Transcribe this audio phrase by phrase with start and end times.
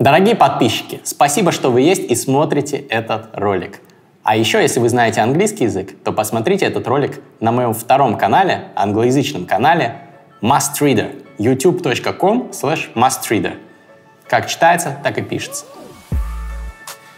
[0.00, 3.80] Дорогие подписчики, спасибо, что вы есть и смотрите этот ролик.
[4.22, 8.68] А еще, если вы знаете английский язык, то посмотрите этот ролик на моем втором канале,
[8.76, 9.96] англоязычном канале
[10.40, 13.58] mustreader, youtube.com slash mustreader.
[14.26, 15.66] Как читается, так и пишется.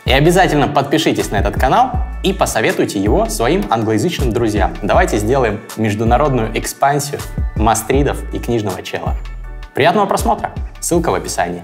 [0.05, 1.93] И обязательно подпишитесь на этот канал
[2.25, 4.75] и посоветуйте его своим англоязычным друзьям.
[4.83, 7.21] Давайте сделаем международную экспансию
[7.55, 9.14] мастридов и книжного чела.
[9.73, 10.51] Приятного просмотра!
[10.80, 11.62] Ссылка в описании.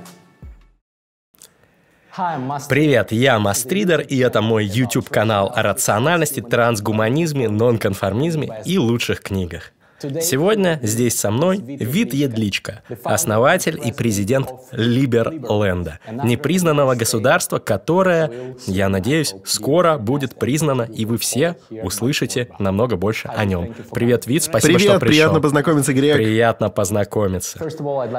[2.68, 9.72] Привет, я Мастридер, и это мой YouTube-канал о рациональности, трансгуманизме, нонконформизме и лучших книгах.
[10.00, 19.34] Сегодня здесь со мной Вит Едличко, основатель и президент Либерленда, непризнанного государства, которое, я надеюсь,
[19.44, 23.74] скоро будет признано, и вы все услышите намного больше о нем.
[23.92, 25.12] Привет, Вит, спасибо, Привет, что пришел.
[25.12, 26.16] приятно познакомиться, Грек.
[26.16, 27.58] Приятно познакомиться.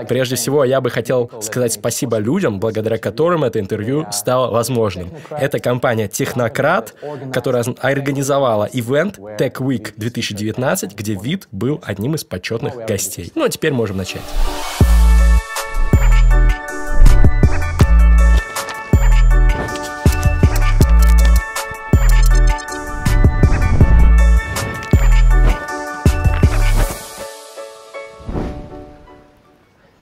[0.07, 5.11] Прежде всего, я бы хотел сказать спасибо людям, благодаря которым это интервью стало возможным.
[5.29, 6.93] Это компания Технократ,
[7.31, 13.31] которая организовала ивент Tech Week 2019, где Вит был одним из почетных гостей.
[13.35, 14.21] Ну а теперь можем начать.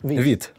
[0.04, 0.54] Вид,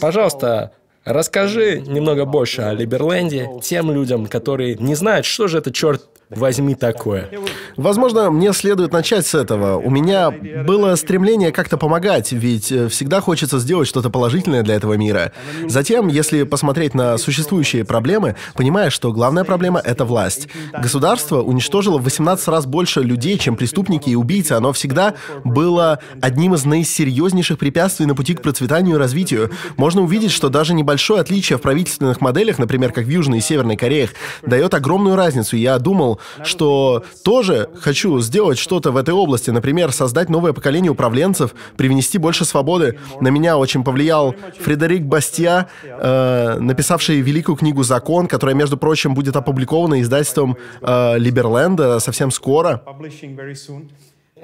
[0.00, 0.72] пожалуйста,
[1.04, 6.74] расскажи немного больше о Либерленде тем людям, которые не знают, что же это, черт возьми
[6.74, 7.28] такое.
[7.76, 9.76] Возможно, мне следует начать с этого.
[9.78, 14.94] У меня было стремление как-то помогать, ведь э, всегда хочется сделать что-то положительное для этого
[14.94, 15.32] мира.
[15.68, 20.48] Затем, если посмотреть на существующие проблемы, понимаешь, что главная проблема— это власть.
[20.72, 24.52] Государство уничтожило в 18 раз больше людей, чем преступники и убийцы.
[24.52, 25.14] Оно всегда
[25.44, 29.50] было одним из наисерьезнейших препятствий на пути к процветанию и развитию.
[29.76, 33.76] Можно увидеть, что даже небольшое отличие в правительственных моделях, например, как в Южной и Северной
[33.76, 34.10] Кореях,
[34.42, 35.56] дает огромную разницу.
[35.56, 41.54] Я думал, что тоже хочу сделать что-то в этой области, например, создать новое поколение управленцев,
[41.78, 42.98] привнести больше свободы.
[43.22, 49.34] На меня очень повлиял Фредерик Бастия, э, написавший великую книгу «Закон», которая, между прочим, будет
[49.34, 52.82] опубликована издательством э, Либерленда совсем скоро.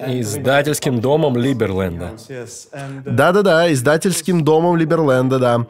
[0.06, 2.12] Издательским домом Либерленда.
[3.04, 5.66] Да-да-да, издательским домом Либерленда, да.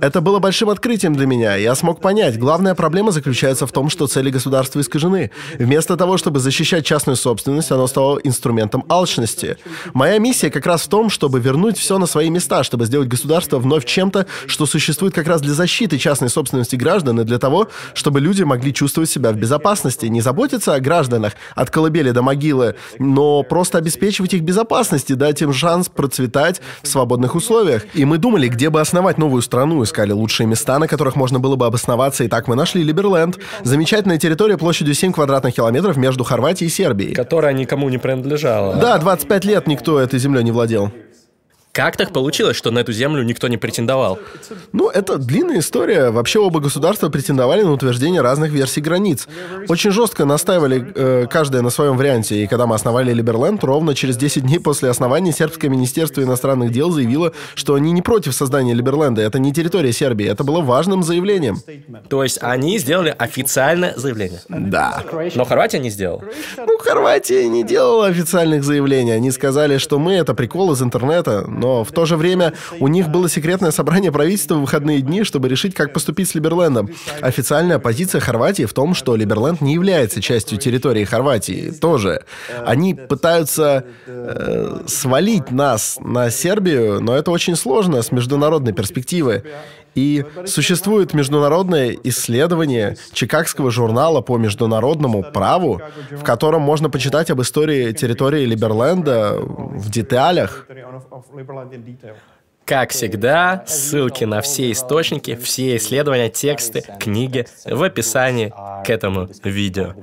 [0.00, 1.56] Это было большим открытием для меня.
[1.56, 5.32] Я смог понять, главная проблема заключается в том, что цели государства искажены.
[5.58, 9.58] Вместо того, чтобы защищать частную собственность, оно стало инструментом алчности.
[9.94, 13.58] Моя миссия как раз в том, чтобы вернуть все на свои места, чтобы сделать государство
[13.58, 18.20] вновь чем-то, что существует как раз для защиты частной собственности граждан и для того, чтобы
[18.20, 23.42] люди могли чувствовать себя в безопасности, не заботиться о гражданах от колыбели до могилы, но
[23.42, 27.84] просто обеспечивать их безопасности, дать им шанс процветать в свободных условиях.
[27.94, 31.56] И мы думали, где бы основать новую страну, искали лучшие места, на которых можно было
[31.56, 33.38] бы обосноваться, и так мы нашли Либерленд.
[33.62, 37.14] Замечательная территория площадью 7 квадратных километров между Хорватией и Сербией.
[37.14, 38.74] Которая никому не принадлежала.
[38.74, 40.92] Да, 25 лет никто этой землей не владел.
[41.72, 44.18] Как так получилось, что на эту землю никто не претендовал?
[44.72, 46.10] Ну, это длинная история.
[46.10, 49.26] Вообще оба государства претендовали на утверждение разных версий границ.
[49.68, 52.44] Очень жестко настаивали э, каждое на своем варианте.
[52.44, 56.90] И когда мы основали Либерленд, ровно через 10 дней после основания Сербское министерство иностранных дел
[56.90, 59.22] заявило, что они не против создания Либерленда.
[59.22, 60.26] Это не территория Сербии.
[60.26, 61.56] Это было важным заявлением.
[62.10, 64.42] То есть они сделали официальное заявление?
[64.50, 65.02] Да.
[65.34, 66.22] Но Хорватия не сделала?
[66.58, 69.12] Ну, Хорватия не делала официальных заявлений.
[69.12, 71.46] Они сказали, что мы— это прикол из интернета.
[71.62, 75.48] Но в то же время у них было секретное собрание правительства в выходные дни, чтобы
[75.48, 76.90] решить, как поступить с Либерлендом.
[77.20, 81.70] Официальная позиция Хорватии в том, что Либерленд не является частью территории Хорватии.
[81.70, 82.24] Тоже.
[82.66, 89.44] Они пытаются э, свалить нас на Сербию, но это очень сложно с международной перспективы.
[89.94, 95.80] И существует международное исследование Чикагского журнала по международному праву,
[96.10, 100.66] в котором можно почитать об истории территории Либерленда в деталях.
[102.64, 108.52] Как всегда, ссылки на все источники, все исследования, тексты, книги в описании
[108.84, 109.94] к этому видео.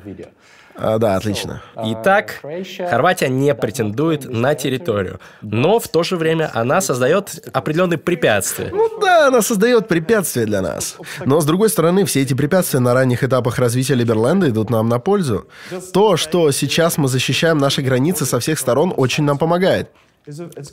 [0.82, 1.62] А, да, отлично.
[1.76, 2.42] Итак,
[2.90, 8.70] Хорватия не претендует на территорию, но в то же время она создает определенные препятствия.
[8.72, 10.96] Ну да, она создает препятствия для нас.
[11.26, 15.00] Но с другой стороны, все эти препятствия на ранних этапах развития Либерленда идут нам на
[15.00, 15.48] пользу.
[15.94, 19.90] То, что сейчас мы защищаем наши границы со всех сторон, очень нам помогает.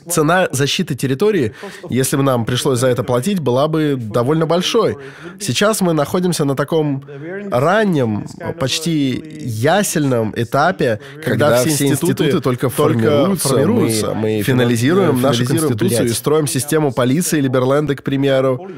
[0.09, 1.53] Цена защиты территории,
[1.89, 4.97] если бы нам пришлось за это платить, была бы довольно большой.
[5.39, 7.03] Сейчас мы находимся на таком
[7.51, 8.25] раннем,
[8.59, 14.13] почти ясельном этапе, когда, когда все институты, институты только формируются, формируются.
[14.13, 16.11] Мы, мы финализируем нашу конституцию блядь.
[16.11, 18.69] и строим систему полиции Либерленда, к примеру.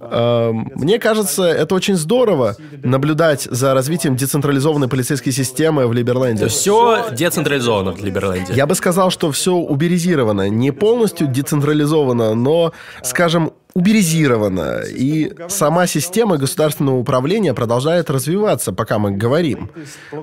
[0.00, 6.48] Эм, мне кажется, это очень здорово наблюдать за развитием децентрализованной полицейской системы в Либерленде.
[6.48, 8.52] Все децентрализовано в Либерленде.
[8.54, 9.54] Я бы сказал, что все
[10.02, 10.48] уберизировано.
[10.48, 12.72] Не полностью децентрализовано, но,
[13.02, 19.70] скажем, уберизирована, и сама система государственного управления продолжает развиваться, пока мы говорим.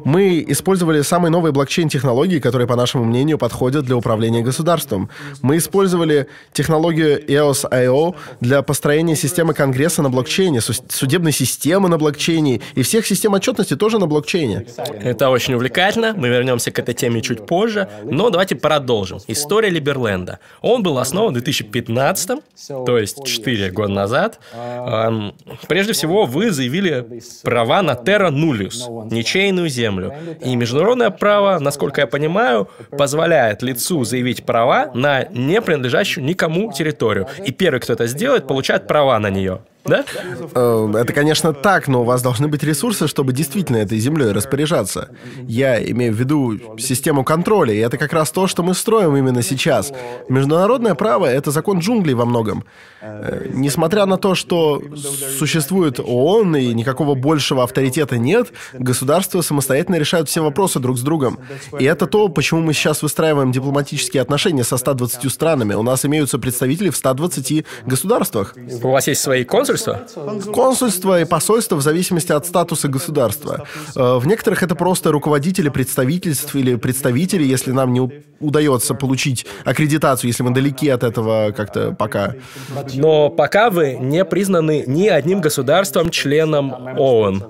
[0.06, 5.10] Мы использовали самые новые блокчейн-технологии, которые, по нашему мнению, подходят для управления государством.
[5.42, 12.84] Мы использовали технологию EOS.IO для построения системы Конгресса на блокчейне, судебной системы на блокчейне и
[12.84, 14.66] всех систем отчетности тоже на блокчейне.
[15.02, 19.20] Это очень увлекательно, мы вернемся к этой теме чуть позже, но давайте продолжим.
[19.28, 20.40] История Либерленда.
[20.62, 22.40] Он был основан в 2015,
[22.86, 24.40] то есть 4 года назад.
[25.68, 30.14] Прежде всего, вы заявили права на терра нулиус, ничейную землю.
[30.44, 37.28] И международное право, насколько я понимаю, позволяет лицу заявить права на не принадлежащую никому территорию.
[37.46, 39.62] И первый, кто это сделает, получает права на нее.
[39.86, 40.06] Да?
[40.56, 45.10] Э, это, конечно, так, но у вас должны быть ресурсы, чтобы действительно этой землей распоряжаться.
[45.48, 49.42] Я имею в виду систему контроля, и это как раз то, что мы строим именно
[49.42, 49.92] сейчас.
[50.28, 52.66] Международное право— это закон джунглей во многом.
[53.02, 54.82] Э, несмотря на то, что
[55.38, 61.40] существует ООН и никакого большего авторитета нет, государства самостоятельно решают все вопросы друг с другом.
[61.80, 65.74] И это то, почему мы сейчас выстраиваем дипломатические отношения со 120 странами.
[65.74, 68.56] У нас имеются представители в 120 государствах.
[68.84, 69.69] У вас есть свои консульства?
[69.70, 70.52] Консульство?
[70.52, 73.66] Консульство и посольство в зависимости от статуса государства.
[73.96, 80.30] Э, в некоторых это просто руководители представительств или представители, если нам не удается получить аккредитацию,
[80.30, 82.36] если мы далеки от этого как-то пока.
[82.94, 87.44] Но пока вы не признаны ни одним государством членом ООН.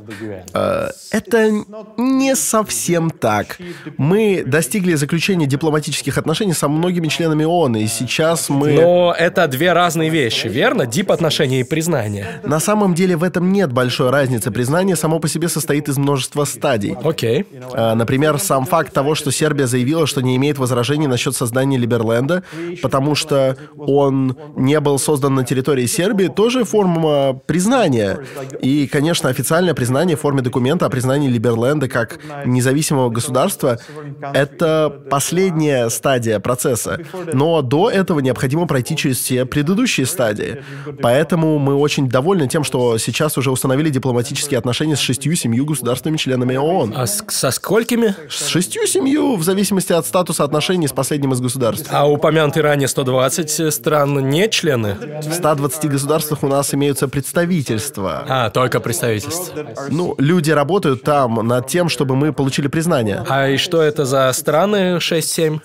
[0.54, 1.52] Э, это
[1.98, 3.58] не совсем так.
[3.98, 8.74] Мы достигли заключения дипломатических отношений со многими членами ООН, и сейчас мы...
[8.74, 10.86] Но это две разные вещи, верно?
[10.86, 12.09] Дип-отношения и признание.
[12.44, 14.52] На самом деле в этом нет большой разницы.
[14.52, 16.96] Признание само по себе состоит из множества стадий.
[17.04, 17.42] Окей.
[17.42, 17.92] Okay.
[17.92, 22.44] Э, например, сам факт того, что Сербия заявила, что не имеет возражений насчет создания Либерленда,
[22.82, 28.20] потому что он не был создан на территории Сербии, тоже форма признания.
[28.62, 33.80] И, конечно, официальное признание в форме документа о признании Либерленда как независимого государства—
[34.34, 37.00] это последняя стадия процесса.
[37.34, 40.64] Но до этого необходимо пройти через все предыдущие стадии.
[41.02, 46.94] Поэтому мы очень довольны тем, что сейчас уже установили дипломатические отношения с шестью-семью государственными-членами ООН.
[46.96, 48.16] А с, со сколькими?
[48.30, 51.88] С шестью-семью, в зависимости от статуса отношений отношений с последним из государств.
[51.92, 54.98] А упомянутые ранее 120 стран не члены?
[55.24, 58.26] В 120 государствах у нас имеются представительства.
[58.28, 59.66] А, только представительства.
[59.90, 63.24] Ну, люди работают там над тем, чтобы мы получили признание.
[63.28, 65.60] А и что это за страны 6-7?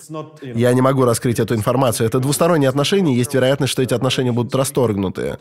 [0.55, 2.07] Я не могу раскрыть эту информацию.
[2.07, 5.37] Это двусторонние отношения, есть вероятность, что эти отношения будут расторгнуты.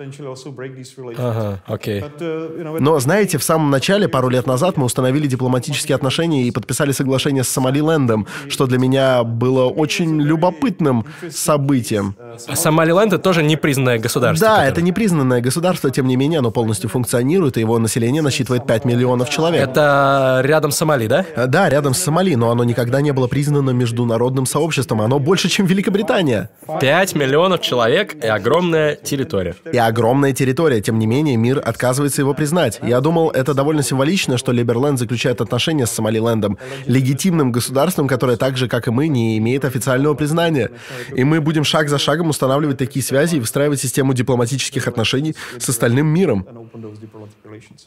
[1.16, 2.04] Ага, окей.
[2.20, 7.44] Но, знаете, в самом начале, пару лет назад, мы установили дипломатические отношения и подписали соглашение
[7.44, 12.16] с Сомалилендом, что для меня было было очень любопытным событием.
[12.48, 14.46] А Сомалиленд— это тоже непризнанное государство.
[14.46, 14.72] Да, которое...
[14.72, 19.31] это непризнанное государство, тем не менее, оно полностью функционирует, и его население насчитывает 5 миллионов
[19.31, 19.62] человек.
[19.62, 21.25] Это рядом с Сомали, да?
[21.36, 25.00] Э, да, рядом с Сомали, но оно никогда не было признано международным сообществом.
[25.00, 26.50] Оно больше, чем Великобритания.
[26.81, 29.54] 5 миллионов человек и огромная территория.
[29.72, 30.74] И огромная территория.
[30.81, 32.81] Тем не менее, мир отказывается его признать.
[32.82, 38.56] Я думал, это довольно символично, что Либерленд заключает отношения с Сомалилендом, легитимным государством, которое так
[38.56, 40.70] же, как и мы, не имеет официального признания.
[41.15, 45.69] И мы будем шаг за шагом устанавливать такие связи и выстраивать систему дипломатических отношений с
[45.69, 46.46] остальным миром.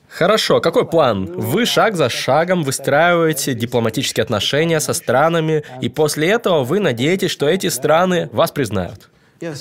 [0.10, 1.26] Хорошо, какой план?
[1.26, 7.48] Вы шаг за шагом выстраиваете дипломатические отношения со странами, и после этого вы надеетесь, что
[7.48, 9.10] эти страны вас признают.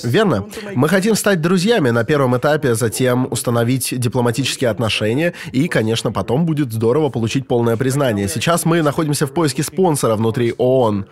[0.03, 0.45] Верно.
[0.75, 6.71] Мы хотим стать друзьями на первом этапе, затем установить дипломатические отношения, и, конечно, потом будет
[6.71, 8.27] здорово получить полное признание.
[8.27, 11.05] Сейчас мы находимся в поиске спонсора внутри ООН.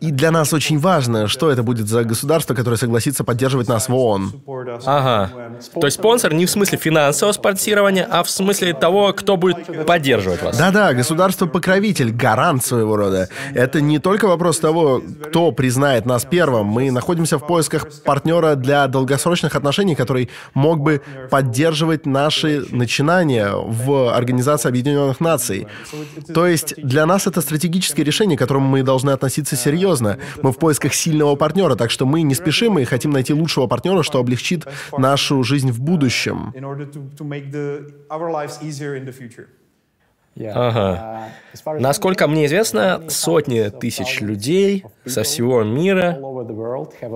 [0.00, 3.94] И для нас очень важно, что это будет за государство, которое согласится поддерживать нас в
[3.94, 4.32] ООН.
[4.86, 5.30] Ага.
[5.74, 10.42] То есть спонсор не в смысле финансового спонсирования, а в смысле того, кто будет поддерживать
[10.42, 10.56] вас.
[10.58, 13.28] Да-да, государство-покровитель, гарант своего рода.
[13.54, 16.66] Это не только вопрос того, кто признает нас первым.
[16.66, 21.00] Мы находимся находимся в поисках партнера для долгосрочных отношений, который мог бы
[21.30, 25.66] поддерживать наши начинания в Организации Объединенных Наций.
[26.34, 30.18] То есть для нас это стратегическое решение, к которому мы должны относиться серьезно.
[30.42, 34.02] Мы в поисках сильного партнера, так что мы не спешим и хотим найти лучшего партнера,
[34.02, 34.66] что облегчит
[34.98, 36.52] нашу жизнь в будущем.
[40.36, 41.28] Ага.
[41.78, 46.18] Насколько мне известно, сотни тысяч людей со всего мира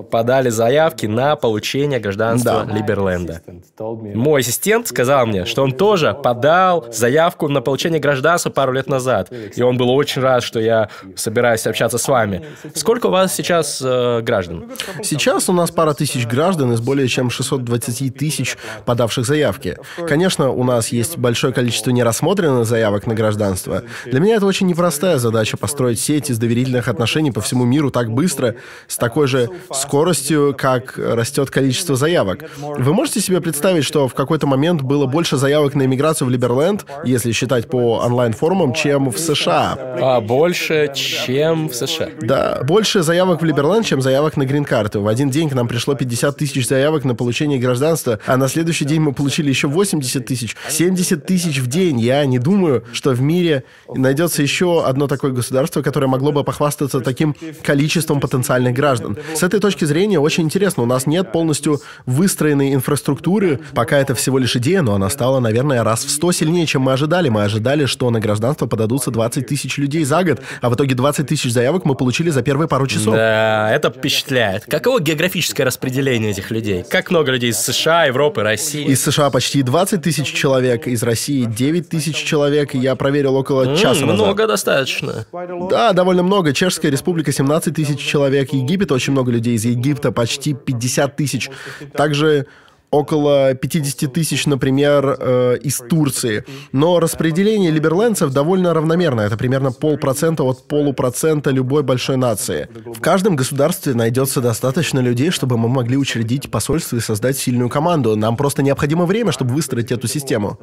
[0.09, 2.73] подали заявки на получение гражданства да.
[2.73, 3.41] Либерленда.
[3.77, 9.31] Мой ассистент сказал мне, что он тоже подал заявку на получение гражданства пару лет назад.
[9.55, 12.45] И он был очень рад, что я собираюсь общаться с вами.
[12.75, 14.71] Сколько у вас сейчас э, граждан?
[15.03, 19.77] Сейчас у нас пара тысяч граждан из более чем 620 тысяч подавших заявки.
[20.07, 23.83] Конечно, у нас есть большое количество нерассмотренных заявок на гражданство.
[24.05, 28.11] Для меня это очень непростая задача построить сеть из доверительных отношений по всему миру так
[28.11, 28.55] быстро,
[28.87, 32.45] с такой же скоростью, как растет количество заявок.
[32.57, 36.85] Вы можете себе представить, что в какой-то момент было больше заявок на иммиграцию в Либерленд,
[37.03, 39.77] если считать по онлайн-форумам, чем в США?
[40.01, 42.09] А больше, чем в США?
[42.21, 45.01] Да, больше заявок в Либерленд, чем заявок на грин-карту.
[45.01, 48.85] В один день к нам пришло 50 тысяч заявок на получение гражданства, а на следующий
[48.85, 50.55] день мы получили еще 80 тысяч.
[50.69, 51.99] 70 тысяч в день.
[51.99, 56.99] Я не думаю, что в мире найдется еще одно такое государство, которое могло бы похвастаться
[56.99, 59.17] таким количеством потенциальных граждан.
[59.33, 60.83] С этой точки зрения очень интересно.
[60.83, 63.61] У нас нет полностью выстроенной инфраструктуры.
[63.73, 66.91] Пока это всего лишь идея, но она стала, наверное, раз в сто сильнее, чем мы
[66.91, 67.29] ожидали.
[67.29, 71.25] Мы ожидали, что на гражданство подадутся 20 тысяч людей за год, а в итоге 20
[71.25, 73.13] тысяч заявок мы получили за первые пару часов.
[73.13, 74.65] Да, это впечатляет.
[74.65, 76.83] Каково географическое распределение этих людей?
[76.83, 78.83] Как много людей из США, Европы, России?
[78.83, 82.73] Из США почти 20 тысяч человек, из России 9 тысяч человек.
[82.73, 84.25] Я проверил около mm, часа назад.
[84.25, 85.25] Много достаточно.
[85.69, 86.53] Да, довольно много.
[86.53, 88.53] Чешская республика 17 тысяч человек.
[88.53, 91.49] Египет очень много людей из Египта, почти 50 тысяч.
[91.93, 92.47] Также
[92.91, 96.43] около 50 тысяч, например, э, из Турции.
[96.71, 99.21] Но распределение либерленцев довольно равномерно.
[99.21, 102.67] Это примерно полпроцента от полупроцента любой большой нации.
[102.85, 108.15] В каждом государстве найдется достаточно людей, чтобы мы могли учредить посольство и создать сильную команду.
[108.15, 110.57] Нам просто необходимо время, чтобы выстроить эту систему.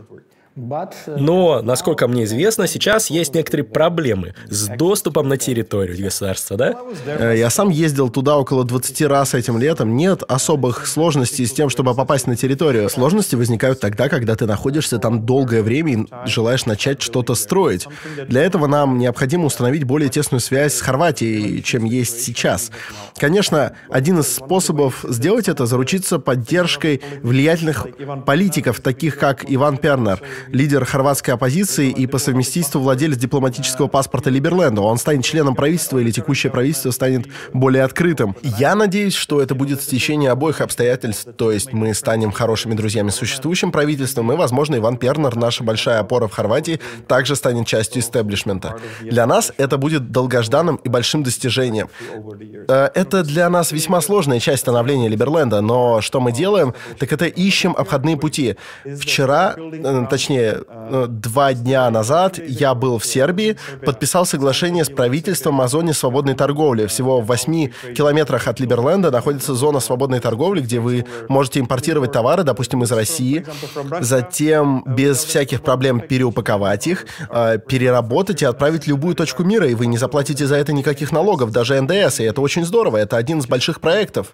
[1.06, 6.74] Но, насколько мне известно, сейчас есть некоторые проблемы с доступом на территорию государства, да?
[7.04, 9.96] Э, я сам ездил туда около 20 раз этим летом.
[9.96, 12.88] Нет особых сложностей с тем, чтобы попасть на территорию.
[12.88, 17.86] Сложности возникают тогда, когда ты находишься там долгое время и желаешь начать что-то строить.
[18.26, 22.70] Для этого нам необходимо установить более тесную связь с Хорватией, чем есть сейчас.
[23.18, 27.86] Конечно, один из способов сделать это— заручиться поддержкой влиятельных
[28.24, 34.82] политиков, таких как Иван Пернер— лидер хорватской оппозиции и по совместительству владелец дипломатического паспорта Либерленда.
[34.82, 38.36] Он станет членом правительства или текущее правительство станет более открытым.
[38.42, 43.72] Я надеюсь, что это будет стечение обоих обстоятельств, то есть мы станем хорошими друзьями существующим
[43.72, 48.76] правительством, и, возможно, Иван Пернер, наша большая опора в Хорватии, также станет частью истеблишмента.
[49.00, 51.88] Для нас это будет долгожданным и большим достижением.
[52.68, 57.26] Э, это для нас весьма сложная часть становления Либерленда, но что мы делаем, так это
[57.26, 58.56] ищем обходные пути.
[58.84, 64.90] Вчера, э, точнее, точнее, э, два дня назад я был в Сербии, подписал соглашение с
[64.90, 66.86] правительством о зоне свободной торговли.
[66.86, 72.42] Всего в 8 километрах от Либерленда находится зона свободной торговли, где вы можете импортировать товары,
[72.42, 73.44] допустим, из России,
[74.00, 79.74] затем без всяких проблем переупаковать их, э, переработать и отправить в любую точку мира, и
[79.74, 83.38] вы не заплатите за это никаких налогов, даже НДС, и это очень здорово, это один
[83.38, 84.32] из больших проектов.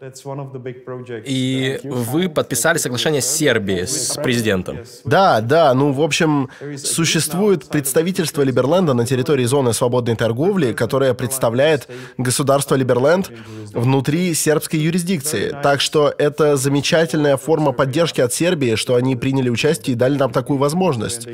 [1.25, 4.78] И вы подписали соглашение с Сербией, с президентом?
[5.04, 11.88] Да, да, ну, в общем, существует представительство Либерленда на территории зоны свободной торговли, которое представляет
[12.18, 13.30] государство Либерленд
[13.72, 15.54] внутри сербской юрисдикции.
[15.62, 20.32] Так что это замечательная форма поддержки от Сербии, что они приняли участие и дали нам
[20.32, 21.28] такую возможность.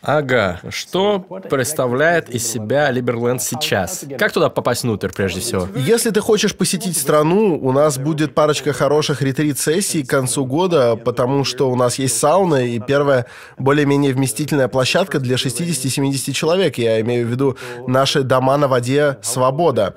[0.00, 0.60] Ага.
[0.70, 4.04] Что представляет из себя Либерленд сейчас?
[4.18, 5.68] Как туда попасть внутрь, прежде всего?
[5.76, 11.44] Если ты хочешь посетить страну, у нас будет парочка хороших ретрит-сессий к концу года, потому
[11.44, 13.26] что у нас есть сауна и первая
[13.58, 16.78] более-менее вместительная площадка для 60-70 человек.
[16.78, 17.56] Я имею в виду
[17.86, 19.94] наши дома на воде «Свобода».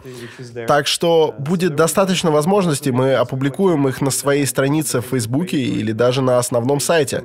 [0.67, 2.91] Так что будет достаточно возможностей.
[2.91, 7.23] Мы опубликуем их на своей странице в Фейсбуке или даже на основном сайте.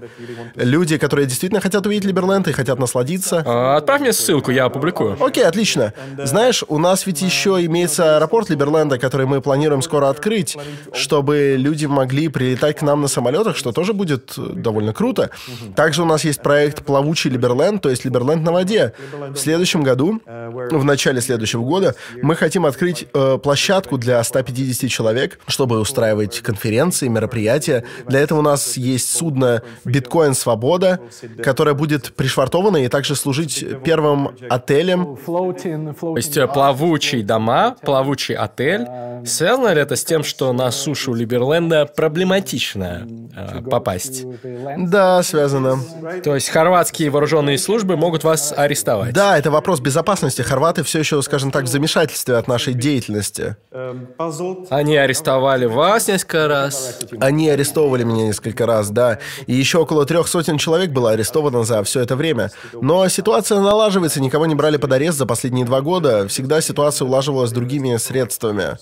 [0.55, 3.43] Люди, которые действительно хотят увидеть Либерленд и хотят насладиться.
[3.47, 5.17] А, Отправь мне ссылку, я опубликую.
[5.19, 5.95] Окей, отлично.
[6.23, 10.59] Знаешь, у нас ведь еще имеется аэропорт Либерленда, который мы планируем скоро открыть,
[10.93, 15.31] чтобы люди могли прилетать к нам на самолетах, что тоже будет э, довольно круто.
[15.75, 18.93] Также у нас есть проект «Плавучий Либерленд», то есть Либерленд на воде.
[19.31, 25.39] В следующем году, в начале следующего года, мы хотим открыть э, площадку для 150 человек,
[25.47, 27.85] чтобы устраивать конференции, мероприятия.
[28.07, 31.01] Для этого у нас есть судно «Биткоин Свобода»,
[31.43, 35.17] которое будет пришвартовано и также служить первым отелем.
[35.27, 38.87] То есть плавучие дома, плавучий отель.
[39.25, 44.25] Связано ли это с тем, что на сушу Либерленда проблематично э, попасть?
[44.79, 45.79] Да, связано.
[46.25, 49.13] То есть хорватские вооруженные службы могут вас арестовать?
[49.13, 50.43] Да, это вопрос безопасности.
[50.43, 53.57] Хорваты все еще, скажем так, в замешательстве от нашей деятельности.
[54.71, 56.99] Они арестовали вас несколько раз.
[57.21, 59.19] Они арестовывали меня несколько раз, да.
[59.47, 62.30] И еще около трех сотен человек было арестовано за все это время.
[62.73, 66.27] Но ситуация налаживается, никого не брали под арест за последние два года.
[66.29, 68.77] Всегда ситуация улаживалась другими средствами.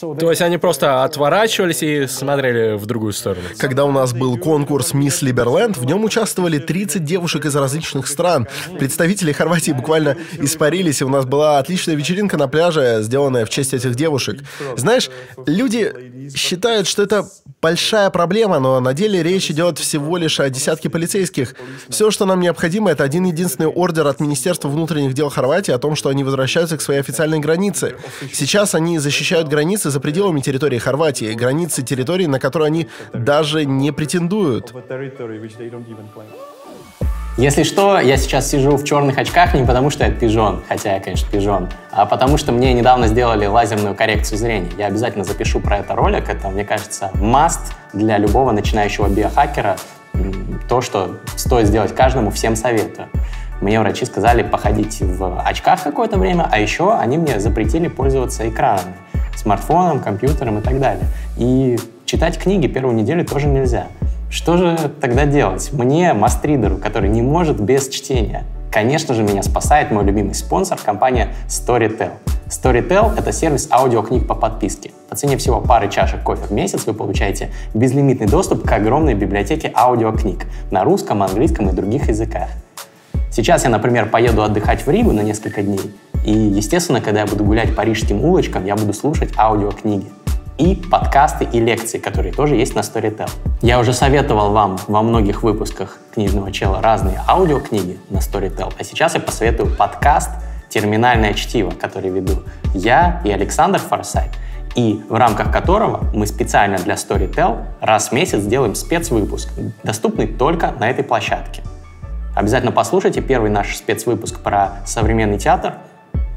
[0.00, 3.46] То есть они просто отворачивались и смотрели в другую сторону.
[3.58, 8.48] Когда у нас был конкурс «Мисс Либерленд», в нем участвовали 30 девушек из различных стран.
[8.78, 13.74] Представители Хорватии буквально испарились, и у нас была отличная вечеринка на пляже, сделанная в честь
[13.74, 14.40] этих девушек.
[14.76, 15.10] Знаешь,
[15.46, 17.28] люди считают, что это
[17.60, 21.54] большая проблема, но на деле речь идет всего лишь о десятке полицейских.
[21.88, 25.96] Все, что нам необходимо, это один единственный ордер от Министерства внутренних дел Хорватии о том,
[25.96, 27.96] что они возвращаются к своей официальной границе.
[28.32, 33.92] Сейчас они защищают границы за пределами территории Хорватии, границы территории, на которые они даже не
[33.92, 34.72] претендуют.
[37.36, 41.00] Если что, я сейчас сижу в черных очках не потому, что я пижон, хотя я,
[41.00, 44.70] конечно, пижон, а потому что мне недавно сделали лазерную коррекцию зрения.
[44.78, 46.28] Я обязательно запишу про это ролик.
[46.28, 49.76] Это, мне кажется, must для любого начинающего биохакера.
[50.68, 53.08] То, что стоит сделать каждому, всем советую.
[53.60, 58.94] Мне врачи сказали походить в очках какое-то время, а еще они мне запретили пользоваться экранами,
[59.36, 61.06] смартфоном, компьютером и так далее.
[61.36, 63.86] И читать книги первую неделю тоже нельзя.
[64.30, 65.72] Что же тогда делать?
[65.72, 68.44] Мне, мастридеру, который не может без чтения.
[68.74, 72.10] Конечно же, меня спасает мой любимый спонсор, компания Storytel.
[72.48, 74.90] Storytel— это сервис аудиокниг по подписке.
[75.08, 79.70] По цене всего пары чашек кофе в месяц вы получаете безлимитный доступ к огромной библиотеке
[79.76, 82.48] аудиокниг на русском, английском и других языках.
[83.30, 87.44] Сейчас я, например, поеду отдыхать в Ригу на несколько дней, и, естественно, когда я буду
[87.44, 90.06] гулять парижским улочкам, я буду слушать аудиокниги
[90.58, 93.30] и подкасты и лекции, которые тоже есть на Storytel.
[93.60, 99.14] Я уже советовал вам во многих выпусках книжного чела разные аудиокниги на Storytel, а сейчас
[99.14, 100.30] я посоветую подкаст
[100.68, 102.42] «Терминальное чтиво», который веду
[102.74, 104.30] я и Александр Форсайт,
[104.74, 109.48] и в рамках которого мы специально для Storytel раз в месяц делаем спецвыпуск,
[109.82, 111.62] доступный только на этой площадке.
[112.34, 115.74] Обязательно послушайте первый наш спецвыпуск про современный театр.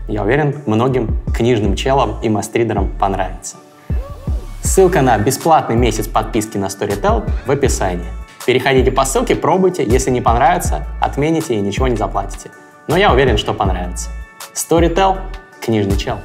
[0.07, 3.57] Я уверен, многим книжным челам и мастридерам понравится.
[4.67, 8.11] Ссылка на бесплатный месяц подписки на Storytel в описании.
[8.45, 9.85] Переходите по ссылке, пробуйте.
[9.85, 12.51] Если не понравится, отмените и ничего не заплатите.
[12.89, 14.09] Но я уверен, что понравится.
[14.53, 15.19] Storytel–
[15.61, 16.19] книжный чел.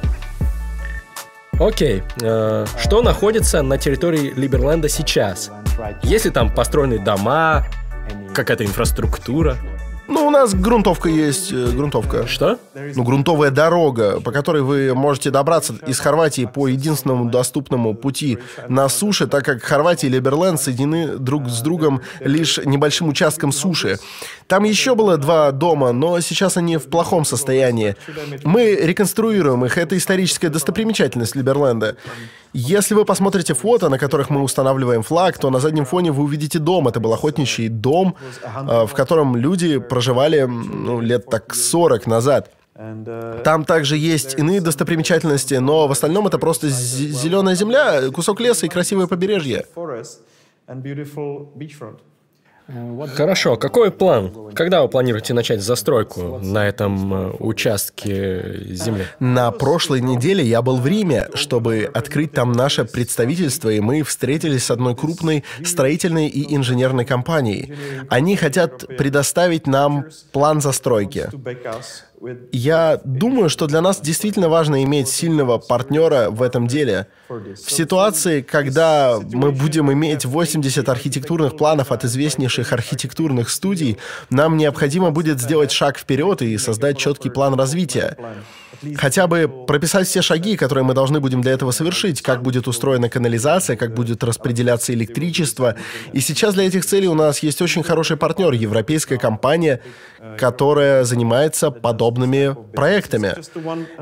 [1.57, 2.03] Окей.
[2.21, 5.49] Э, что находится на территории Либерленда сейчас?
[6.03, 7.65] Есть ли там построены дома,
[8.33, 9.55] какая-то инфраструктура?
[10.07, 12.27] Ну, у нас грунтовка есть, э, грунтовка.
[12.27, 12.59] Что?
[12.73, 18.89] Ну, грунтовая дорога, по которой вы можете добраться из Хорватии по единственному доступному пути на
[18.89, 23.97] суше, так как Хорватия и Либерленд соединены друг с другом лишь небольшим участком суши.
[24.47, 27.95] Там еще было два дома, но сейчас они в плохом состоянии.
[28.43, 31.95] Мы реконструируем их, это историческая достопримечательность Либерленда.
[32.53, 36.59] Если вы посмотрите фото, на которых мы устанавливаем флаг, то на заднем фоне вы увидите
[36.59, 36.87] дом.
[36.87, 42.51] Это был охотничий дом, э, в котором люди проживали ну, лет так 40 назад.
[43.43, 48.69] Там также есть иные достопримечательности, но в остальном это просто зеленая земля, кусок леса и
[48.69, 49.65] красивое побережье.
[53.15, 54.53] Хорошо, какой план?
[54.53, 59.05] Когда вы планируете начать застройку на этом э, участке земли?
[59.19, 64.65] На прошлой неделе я был в Риме, чтобы открыть там наше представительство, и мы встретились
[64.65, 67.73] с одной крупной строительной и инженерной компанией.
[68.09, 71.29] Они хотят предоставить нам план застройки.
[72.51, 77.07] Я думаю, что для нас действительно важно иметь сильного партнера в этом деле.
[77.29, 83.97] В ситуации, когда мы будем иметь 80 архитектурных планов от известнейших архитектурных студий,
[84.29, 88.17] нам необходимо будет сделать шаг вперед и создать четкий план развития.
[88.97, 93.09] Хотя бы прописать все шаги, которые мы должны будем для этого совершить, как будет устроена
[93.09, 95.75] канализация, как будет распределяться электричество.
[96.13, 99.81] И сейчас для этих целей у нас есть очень хороший партнер, европейская компания,
[100.37, 103.35] которая занимается подобными проектами.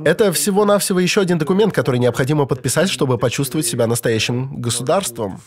[0.05, 5.39] Это всего-навсего еще один документ, который необходимо подписать, чтобы почувствовать себя настоящим государством.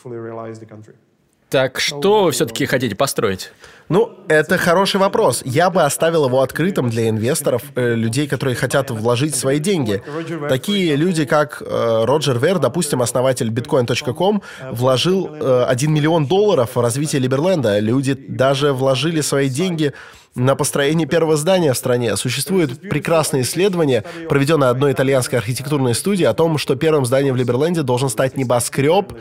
[1.51, 3.53] Так что вы все-таки хотите построить?
[3.89, 5.43] Ну, это хороший вопрос.
[5.45, 10.03] Я бы оставил его открытым для инвесторов, э, людей, которые хотят вложить свои деньги.
[10.49, 16.81] Такие люди, как э, Роджер Вер, допустим, основатель bitcoin.com, вложил э, 1 миллион долларов в
[16.81, 17.79] развитие Либерленда.
[17.79, 19.93] Люди даже вложили свои деньги
[20.35, 22.17] на построение первого здания в стране.
[22.17, 27.83] Существует прекрасное исследование, проведенное одной итальянской архитектурной студией, о том, что первым зданием в Либерленде
[27.83, 29.13] должен стать небоскреб,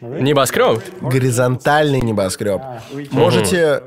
[0.00, 0.82] Небоскреб?
[1.00, 2.60] горизонтальный небоскреб.
[3.10, 3.82] Можете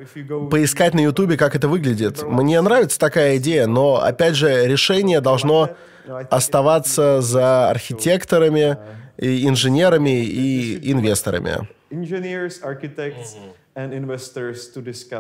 [0.50, 2.24] поискать на Ютубе, как это выглядит.
[2.24, 5.70] Мне нравится такая идея, но, опять же, решение должно
[6.30, 8.78] оставаться за архитекторами,
[9.18, 11.68] и инженерами и инвесторами.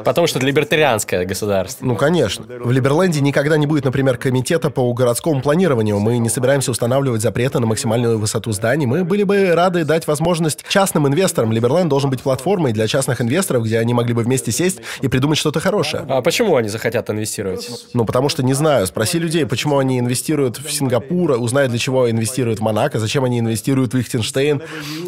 [0.03, 1.85] Потому что это либертарианское государство.
[1.85, 2.45] Ну, конечно.
[2.45, 5.99] В Либерленде никогда не будет, например, комитета по городскому планированию.
[5.99, 8.85] Мы не собираемся устанавливать запреты на максимальную высоту зданий.
[8.85, 11.53] Мы были бы рады дать возможность частным инвесторам.
[11.53, 15.37] Либерленд должен быть платформой для частных инвесторов, где они могли бы вместе сесть и придумать
[15.37, 16.03] что-то хорошее.
[16.09, 17.69] А почему они захотят инвестировать?
[17.93, 18.85] Ну, потому что не знаю.
[18.85, 23.39] Спроси людей, почему они инвестируют в Сингапур, узнай, для чего инвестируют в Монако, зачем они
[23.39, 24.61] инвестируют в Лихтенштейн.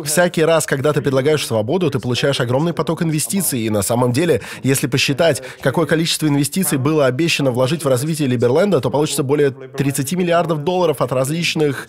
[0.05, 4.41] Всякий раз, когда ты предлагаешь свободу, ты получаешь огромный поток инвестиций, И на самом деле,
[4.63, 10.13] если посчитать, какое количество инвестиций было обещано вложить в развитие Либерленда, то получится более 30
[10.13, 11.87] миллиардов долларов от различных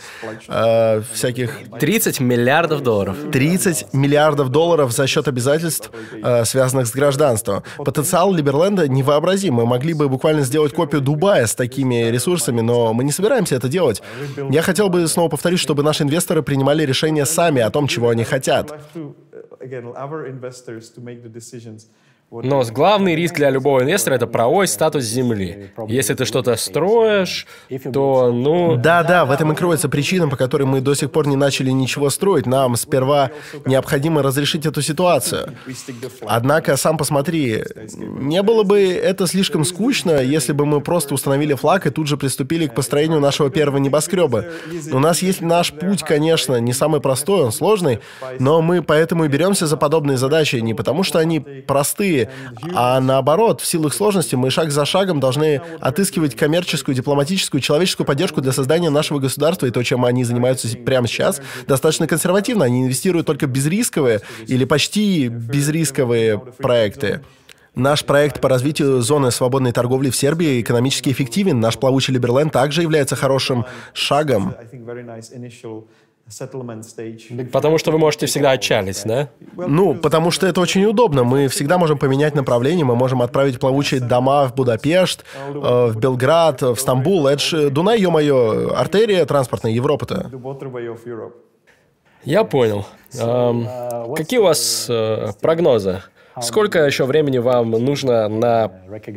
[0.48, 1.60] э, всяких...
[1.78, 3.16] 30 миллиардов долларов.
[3.32, 5.90] 30 миллиардов долларов за счет обязательств,
[6.22, 7.62] э, связанных с гражданством.
[7.78, 9.54] Потенциал Либерленда невообразим.
[9.54, 13.68] Мы могли бы буквально сделать копию Дубая с такими ресурсами, но мы не собираемся это
[13.68, 14.02] делать.
[14.50, 18.24] Я хотел бы снова повторить, чтобы наши инвесторы принимали решения сами о том, чего они
[18.24, 18.78] хотят.
[19.64, 21.88] again, our investors to make the decisions.
[22.30, 25.70] Но главный риск для любого инвестора– это правовой статус земли.
[25.86, 27.46] Если ты что-то строишь,
[27.92, 28.76] то, ну...
[28.76, 32.10] Да-да, в этом и кроется причина, по которой мы до сих пор не начали ничего
[32.10, 32.46] строить.
[32.46, 33.30] Нам сперва
[33.66, 35.54] необходимо разрешить эту ситуацию.
[36.26, 37.62] Однако, сам посмотри,
[37.96, 42.16] не было бы это слишком скучно, если бы мы просто установили флаг и тут же
[42.16, 44.46] приступили к построению нашего первого небоскреба.
[44.92, 48.00] У нас есть наш путь, конечно, не самый простой, он сложный,
[48.40, 52.23] но мы поэтому и беремся за подобные задачи не потому, что они простые,
[52.74, 58.06] а наоборот, в силу их сложности мы шаг за шагом должны отыскивать коммерческую, дипломатическую, человеческую
[58.06, 62.64] поддержку для создания нашего государства, и то, чем они занимаются прямо сейчас, достаточно консервативно.
[62.64, 67.20] Они инвестируют только безрисковые или почти безрисковые проекты.
[67.74, 71.58] Наш проект по развитию зоны свободной торговли в Сербии экономически эффективен.
[71.58, 74.54] Наш плавучий Либерленд также является хорошим шагом.
[77.52, 79.28] Потому что вы можете всегда отчалить, да?
[79.56, 81.22] Ну, потому что это очень удобно.
[81.22, 86.62] Мы всегда можем поменять направление, мы можем отправить плавучие дома в Будапешт, э, в Белград,
[86.62, 87.26] в Стамбул.
[87.26, 90.30] Это ж, Дунай, ё-моё, артерия транспортная Европы-то.
[92.24, 92.86] Я понял.
[93.18, 93.68] Эм,
[94.14, 96.02] какие у вас э, прогнозы?
[96.42, 98.68] Сколько еще времени вам нужно на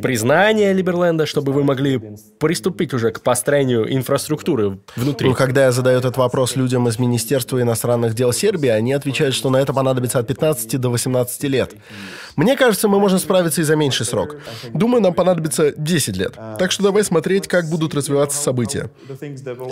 [0.02, 2.00] признание Либерленда, чтобы вы могли
[2.38, 5.28] приступить уже к построению инфраструктуры внутри?
[5.28, 9.50] Ну, когда я задаю этот вопрос людям из Министерства иностранных дел Сербии, они отвечают, что
[9.50, 11.74] на это понадобится от 15 до 18 лет.
[12.36, 14.36] Мне кажется, мы можем справиться и за меньший срок.
[14.72, 16.34] Думаю, нам понадобится 10 лет.
[16.58, 18.90] Так что давай смотреть, как будут развиваться события.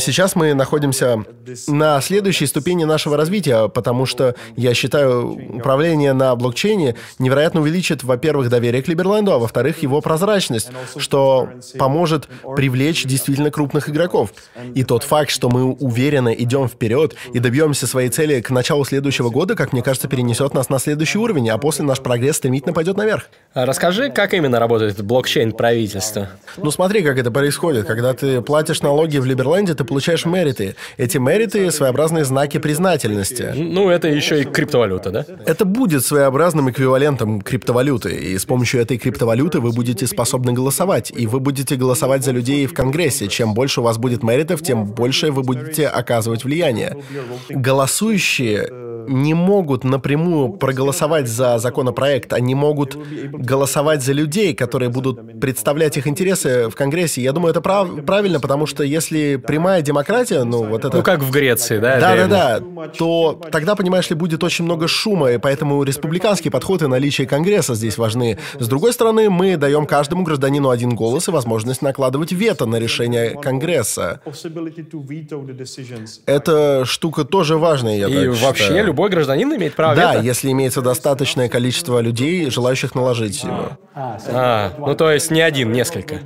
[0.01, 1.25] Сейчас мы находимся
[1.69, 8.49] на следующей ступени нашего развития, потому что я считаю управление на блокчейне невероятно увеличит, во-первых,
[8.49, 14.33] доверие к Либерленду, а во-вторых, его прозрачность, что поможет привлечь действительно крупных игроков.
[14.75, 19.31] И тот факт, что мы уверенно идем вперед и добьемся своей цели к началу следующего
[19.31, 22.96] года, как мне кажется, перенесет нас на следующий уровень, а после наш прогресс стремительно пойдет
[22.96, 23.29] наверх.
[23.55, 26.31] А расскажи, как именно работает блокчейн правительства?
[26.57, 27.87] Ну смотри, как это происходит.
[27.87, 30.77] Когда ты платишь налоги в Либерленде, ты получаешь мериты.
[30.96, 33.53] Эти мериты— своеобразные знаки признательности.
[33.55, 35.27] Ну, это еще и криптовалюта, да?
[35.46, 41.12] Это будет своеобразным эквивалентом эквивалентом криптовалюты, и с помощью этой криптовалюты вы будете способны голосовать,
[41.17, 43.29] и вы будете голосовать за людей в Конгрессе.
[43.29, 46.97] Чем больше у вас будет меритов, тем больше вы будете оказывать влияние.
[47.49, 48.69] Голосующие
[49.09, 52.97] не могут напрямую проголосовать за законопроект, они могут
[53.33, 57.23] голосовать за людей, которые будут представлять их интересы в Конгрессе.
[57.23, 60.97] Я думаю, это прав правильно, потому что если прямая демократия, ну вот это...
[60.97, 62.01] Ну как в Греции, да?
[62.01, 62.61] Да-да-да,
[62.99, 67.26] то тогда, понимаешь ли, будет очень много шума, и поэтому республиканский подход и наличие полномочия
[67.26, 68.38] Конгресса здесь важны.
[68.59, 73.31] С другой стороны, мы даем каждому гражданину один голос и возможность накладывать вето на решение
[73.31, 74.20] Конгресса.
[76.26, 78.87] Эта штука тоже важная, я И так вообще считаю.
[78.87, 80.24] любой гражданин имеет право Да, вето?
[80.24, 83.79] если имеется достаточное количество людей, желающих наложить его.
[83.94, 86.20] А, ну то есть не один, несколько.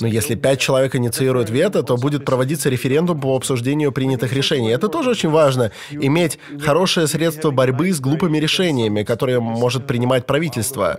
[0.00, 4.70] Но если пять человек инициируют вето, то будет проводиться референдум по обсуждению принятых решений.
[4.70, 5.70] Это тоже очень важно.
[5.90, 10.96] Иметь хорошее средство борьбы с глупыми решениями, которые может принимать правительство.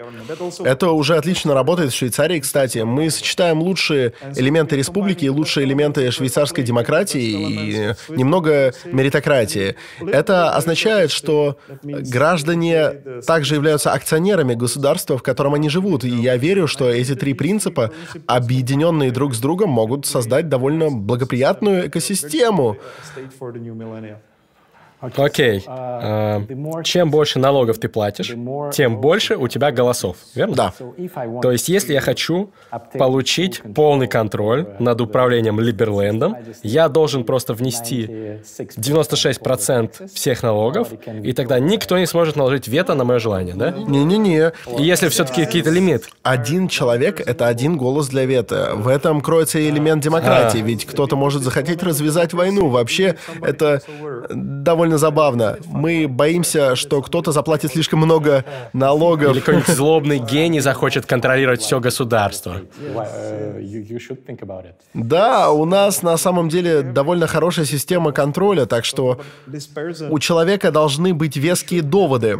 [0.60, 2.80] Это уже отлично работает в Швейцарии, кстати.
[2.80, 9.76] Мы сочетаем лучшие элементы республики и лучшие элементы швейцарской демократии и немного меритократии.
[10.02, 12.92] Это означает, что граждане
[13.26, 16.04] также являются акционерами государства, в котором они живут.
[16.04, 17.92] И я верю, что эти три принципа,
[18.28, 22.78] объединенные друг с другом, могут создать довольно благоприятную экосистему.
[25.02, 25.64] Окей.
[25.68, 26.42] А,
[26.84, 28.36] чем больше налогов ты платишь,
[28.74, 30.56] тем больше у тебя голосов, верно?
[30.56, 30.74] Да.
[31.42, 32.52] То есть, если я хочу
[32.98, 40.90] получить полный контроль над управлением Либерлендом, я должен просто внести 96% всех налогов,
[41.24, 43.72] и тогда никто не сможет наложить вето на мое желание, да?
[43.72, 44.52] Не-не-не.
[44.78, 48.74] И если все-таки какие-то лимит, Один человек— это один голос для вето.
[48.76, 50.64] В этом кроется и элемент демократии, А.
[50.64, 52.70] ведь кто-то может захотеть развязать войну.
[52.70, 53.82] Вообще, это
[54.90, 55.58] довольно забавно.
[55.68, 59.32] Мы боимся, что кто-то заплатит слишком много налогов.
[59.32, 62.62] или какой-нибудь злобный гений захочет контролировать все государство.
[64.94, 69.20] Да, у нас на самом деле довольно хорошая система контроля, так что
[70.10, 72.38] у человека должны быть веские доводы.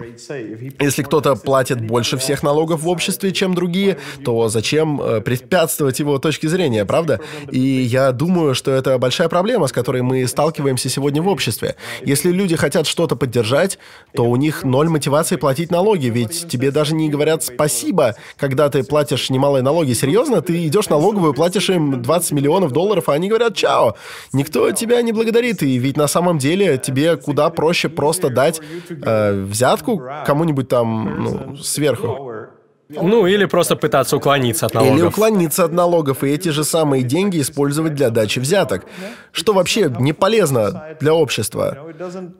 [0.80, 6.18] Если кто-то платит больше всех налогов в обществе, чем другие, то зачем э, препятствовать его
[6.18, 7.20] точке зрения, правда?
[7.52, 11.76] И я думаю, что это большая проблема, с которой мы сталкиваемся сегодня в обществе.
[12.04, 13.78] Если люди хотят что-то поддержать,
[14.14, 18.84] то у них ноль мотивации платить налоги, ведь тебе даже не говорят спасибо, когда ты
[18.84, 19.94] платишь немалые налоги.
[19.94, 20.42] Серьезно?
[20.42, 23.96] Ты идешь налоговую, платишь им 20 миллионов долларов, а они говорят «чао».
[24.34, 29.44] Никто тебя не благодарит, и ведь на самом деле тебе куда проще просто дать э,
[29.44, 32.50] взятку кому-нибудь там ну, сверху.
[32.90, 35.14] Ну, или просто пытаться уклониться от Или налогов.
[35.14, 38.86] уклониться от налогов и эти же самые деньги использовать для дачи взяток,
[39.32, 41.78] что вообще не полезно для общества.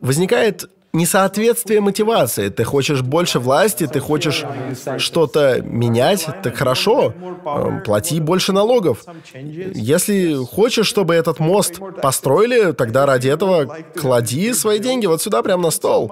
[0.02, 2.50] Возникает несоответствие мотивации.
[2.50, 4.44] Ты хочешь больше власти, ты хочешь
[4.98, 7.14] что-то менять, так хорошо,
[7.46, 9.04] э, плати больше налогов.
[9.34, 15.64] Если хочешь, чтобы этот мост построили, тогда ради этого клади свои деньги вот сюда, прямо
[15.64, 16.12] на стол.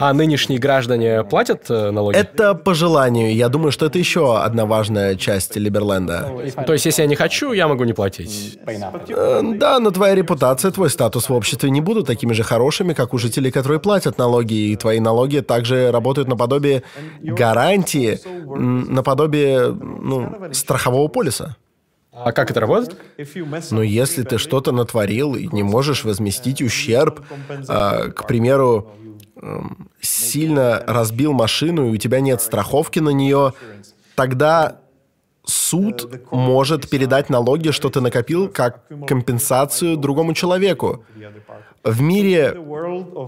[0.00, 2.16] А нынешние граждане платят э, налоги?
[2.16, 3.34] Это по желанию.
[3.34, 6.30] Я думаю, что это еще одна важная часть Либерленда.
[6.66, 8.58] То есть, если я не хочу, я могу не платить.
[9.08, 13.14] Э, Да, но твоя репутация, твой статус в обществе не будут такими же хорошими, как
[13.14, 16.82] у жителей, которые платят налоги, и твои налоги также работают наподобие
[17.20, 18.18] гарантии,
[18.90, 21.56] наподобие, ну, страхового полиса.
[22.12, 22.98] А как это работает?
[23.70, 27.20] Но если ты что-то натворил и не можешь возместить ущерб,
[27.68, 28.90] а, к примеру,
[29.40, 33.54] эм, сильно разбил машину, и у тебя нет страховки на нее,
[34.14, 34.82] тогда
[35.44, 41.04] суд может передать налоги, что ты накопил, как компенсацию другому человеку.
[41.84, 42.56] В мире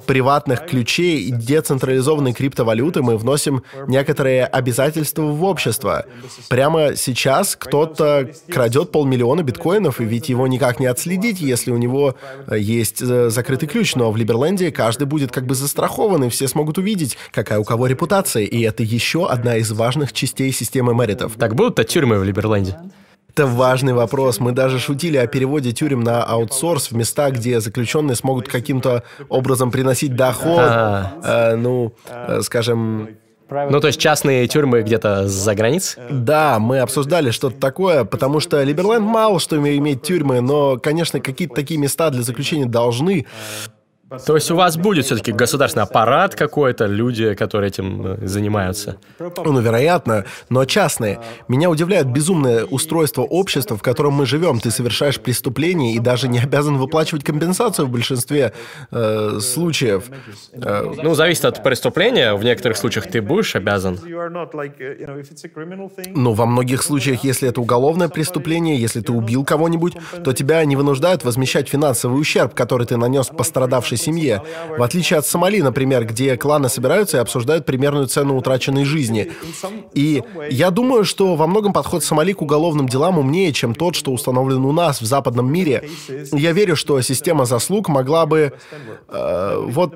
[0.07, 6.07] приватных ключей и децентрализованной криптовалюты мы вносим некоторые обязательства в общество.
[6.49, 12.15] Прямо сейчас кто-то крадет полмиллиона биткоинов, и ведь его никак не отследить, если у него
[12.47, 13.97] э, есть э, закрытый ключ.
[13.97, 17.87] Но в Либерленде каждый будет как бы застрахован, и все смогут увидеть, какая у кого
[17.87, 18.45] репутация.
[18.45, 21.33] И это еще одна из важных частей системы меритов.
[21.39, 22.79] Так будут-то тюрьмы в Либерленде?
[23.35, 24.39] Это важный вопрос.
[24.39, 29.73] Мы даже шутили о переводе тюрем на аутсорс в места, где заключенные смогут каким-то образом
[29.73, 30.61] приносить доход.
[30.61, 31.13] А.
[31.25, 33.09] Э, ну, э, скажем,
[33.51, 36.01] Ну, то есть частные тюрьмы где-то за границей?
[36.11, 41.57] да, мы обсуждали что-то такое, потому что Либерленд мало что имеет тюрьмы, но, конечно, какие-то
[41.57, 43.27] такие места для заключения должны.
[44.27, 48.97] То есть у вас будет все-таки государственный аппарат какой-то, люди, которые этим э, занимаются?
[49.19, 51.21] Ну, вероятно, но частные.
[51.49, 54.61] Меня удивляет безумное устройство общества, в котором мы живем.
[54.61, 58.53] Ты совершаешь преступление и даже не обязан выплачивать компенсацию в большинстве
[58.91, 60.05] э, случаев.
[60.53, 62.35] Э, Ну, зависит от преступления.
[62.35, 63.99] В некоторых случаях ты будешь обязан.
[66.15, 70.77] Ну, во многих случаях, если это уголовное преступление, если ты убил кого-нибудь, то тебя не
[70.77, 74.43] вынуждают возмещать финансовый ущерб, который ты нанес пострадавшей семье.
[74.77, 79.33] В отличие от Сомали, например, где кланы собираются и обсуждают примерную цену утраченной жизни.
[79.93, 84.13] И я думаю, что во многом подход Сомали к уголовным делам умнее, чем тот, что
[84.13, 85.89] установлен у нас в западном мире.
[86.33, 88.53] Я верю, что система заслуг могла бы...
[89.09, 89.95] Э, вот,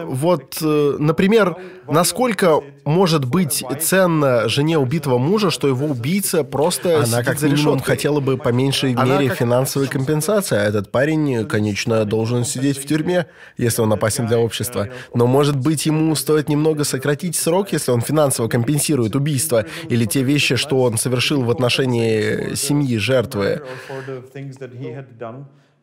[0.00, 1.56] вот, э, например,
[1.88, 8.20] насколько может быть ценно жене убитого мужа, что его убийца просто Она как минимум хотела
[8.20, 9.38] бы по меньшей Она мере как...
[9.38, 14.88] финансовой компенсации, а этот парень, конечно, должен сидеть в тюрьме, если он опасен для общества.
[15.14, 20.22] Но, может быть, ему стоит немного сократить срок, если он финансово компенсирует убийство или те
[20.22, 23.62] вещи, что он совершил в отношении семьи жертвы.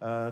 [0.01, 0.31] Uh,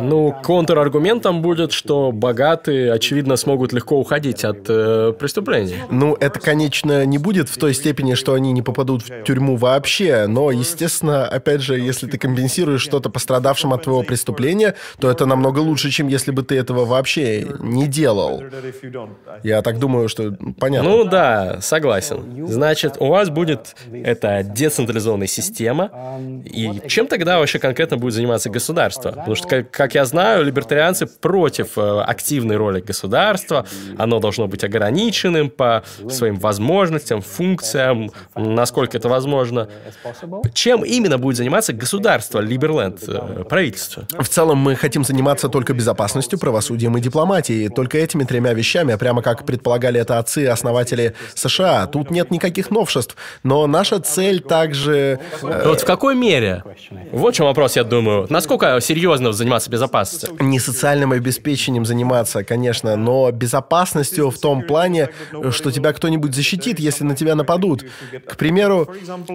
[0.00, 5.76] ну, контраргументом будет, что богатые, очевидно, смогут легко уходить от э, преступлений.
[5.90, 10.26] Ну, это, конечно, не будет в той степени, что они не попадут в тюрьму вообще,
[10.26, 15.58] но, естественно, опять же, если ты компенсируешь что-то пострадавшим от твоего преступления, то это намного
[15.58, 18.42] лучше, чем если бы ты этого вообще не делал.
[19.42, 20.88] Я так думаю, что понятно.
[20.88, 22.46] Ну да, согласен.
[22.46, 25.90] Значит, у вас будет эта децентрализованная система,
[26.42, 29.10] и чем тогда вообще конкретно будет заниматься государство.
[29.10, 33.66] Потому что, как, как я знаю, либертарианцы против э, активной роли государства.
[33.98, 39.68] Оно должно быть ограниченным по своим возможностям, функциям, насколько это возможно.
[40.52, 44.06] Чем именно будет заниматься государство, Либерленд, э, правительство?
[44.18, 47.68] В целом мы хотим заниматься только безопасностью, правосудием и дипломатией.
[47.68, 51.86] Только этими тремя вещами, а прямо как предполагали это отцы основатели США.
[51.86, 53.16] Тут нет никаких новшеств.
[53.42, 55.20] Но наша цель также...
[55.42, 55.64] Э...
[55.64, 56.62] Вот в какой мере?
[57.12, 60.36] Вот в чем вопрос, я думаю думаю, насколько серьезно заниматься безопасностью?
[60.40, 65.10] Не социальным обеспечением заниматься, конечно, но безопасностью в том плане,
[65.50, 67.84] что тебя кто-нибудь защитит, если на тебя нападут.
[68.26, 68.88] К примеру,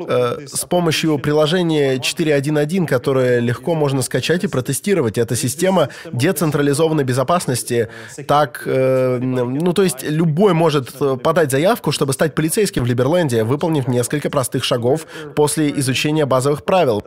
[0.07, 7.89] э, с помощью приложения 4.1.1, которое легко можно скачать и протестировать, это система децентрализованной безопасности.
[8.27, 13.87] Так, э, ну то есть любой может подать заявку, чтобы стать полицейским в Либерленде, выполнив
[13.87, 15.05] несколько простых шагов
[15.35, 17.03] после изучения базовых правил.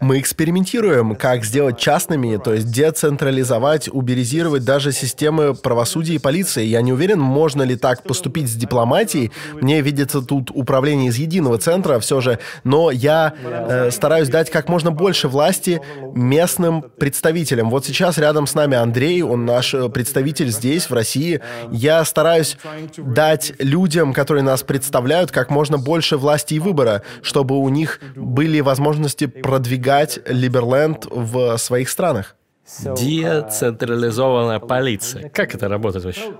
[0.00, 6.64] Мы экспериментируем, как сделать частными, то есть децентрализовать, уберизировать даже системы правосудия и полиции.
[6.64, 9.30] Я не уверен, можно ли так поступить с дипломатией.
[9.60, 14.70] Мне видится тут управление из единого центра все же, но я э, стараюсь дать как
[14.70, 15.82] можно больше власти
[16.14, 17.68] местным представителям.
[17.68, 21.42] Вот сейчас рядом с нами Андрей, он наш представитель здесь, в России.
[21.70, 22.56] Я стараюсь
[22.96, 28.60] дать людям, которые нас представляют, как можно больше власти и выбора, чтобы у них были
[28.60, 32.36] возможности продвигать продвигать Либерленд в своих странах.
[32.78, 35.28] Децентрализованная полиция.
[35.30, 36.32] Как это работает вообще?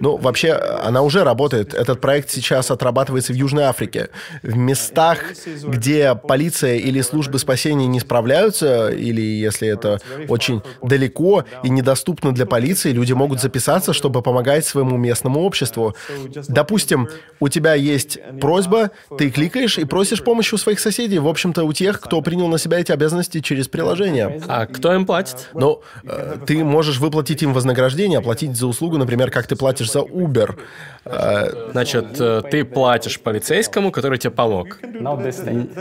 [0.00, 1.74] Ну, вообще, она уже работает.
[1.74, 4.08] Этот проект сейчас отрабатывается в Южной Африке.
[4.42, 5.18] В местах,
[5.62, 12.46] где полиция или службы спасения не справляются, или если это очень далеко и недоступно для
[12.46, 15.94] полиции, люди могут записаться, чтобы помогать своему местному обществу.
[16.48, 17.08] Допустим,
[17.40, 21.72] у тебя есть просьба, ты кликаешь и просишь помощи у своих соседей, в общем-то, у
[21.72, 24.40] тех, кто принял на себя эти обязанности через приложение.
[24.48, 25.50] А кто им платит?
[25.54, 29.92] Ну, э, ты можешь выплатить им вознаграждение, оплатить за услугу, например, как как ты платишь
[29.92, 30.58] за Uber.
[31.04, 34.78] Э, Значит, э, ты платишь полицейскому, который тебе помог.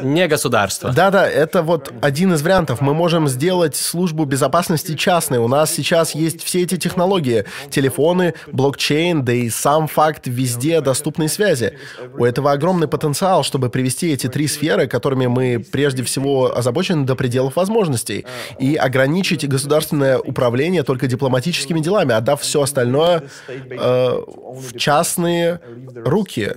[0.03, 0.91] Не государство.
[0.91, 2.81] Да-да, это вот один из вариантов.
[2.81, 5.37] Мы можем сделать службу безопасности частной.
[5.37, 7.45] У нас сейчас есть все эти технологии.
[7.69, 11.77] Телефоны, блокчейн, да и сам факт везде доступной связи.
[12.17, 17.15] У этого огромный потенциал, чтобы привести эти три сферы, которыми мы прежде всего озабочены до
[17.15, 18.25] пределов возможностей,
[18.59, 23.23] и ограничить государственное управление только дипломатическими делами, отдав все остальное
[23.59, 25.59] в частные
[25.95, 26.51] руки.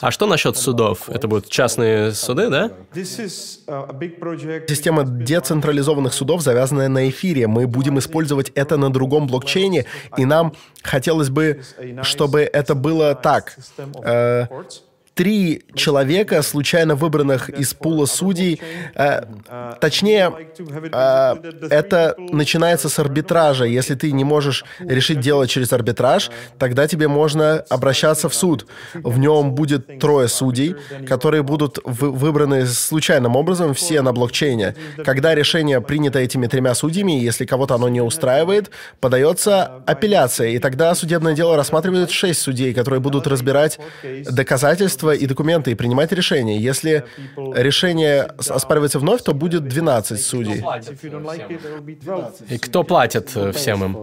[0.00, 1.08] А что насчет судов?
[1.08, 2.70] Это будут частные суды, да?
[4.68, 7.46] Система децентрализованных судов, завязанная на эфире.
[7.46, 9.86] Мы будем использовать это на другом блокчейне,
[10.16, 11.62] и нам хотелось бы,
[12.02, 13.56] чтобы это было так.
[15.14, 18.62] Три человека, случайно выбранных из пула судей.
[18.94, 19.20] Э,
[19.78, 21.34] точнее, э,
[21.70, 23.66] это начинается с арбитража.
[23.66, 28.66] Если ты не можешь решить дело через арбитраж, тогда тебе можно обращаться в суд.
[28.94, 34.74] В нем будет трое судей, которые будут выбраны случайным образом, все на блокчейне.
[35.04, 38.70] Когда решение принято этими тремя судьями, если кого-то оно не устраивает,
[39.00, 43.78] подается апелляция, и тогда судебное дело рассматривает шесть судей, которые будут разбирать
[44.30, 46.58] доказательства свидетельства и документы и принимать решения.
[46.58, 47.04] Если
[47.36, 50.64] решение оспаривается вновь, то будет 12 судей.
[52.48, 53.96] И кто платит э, всем им?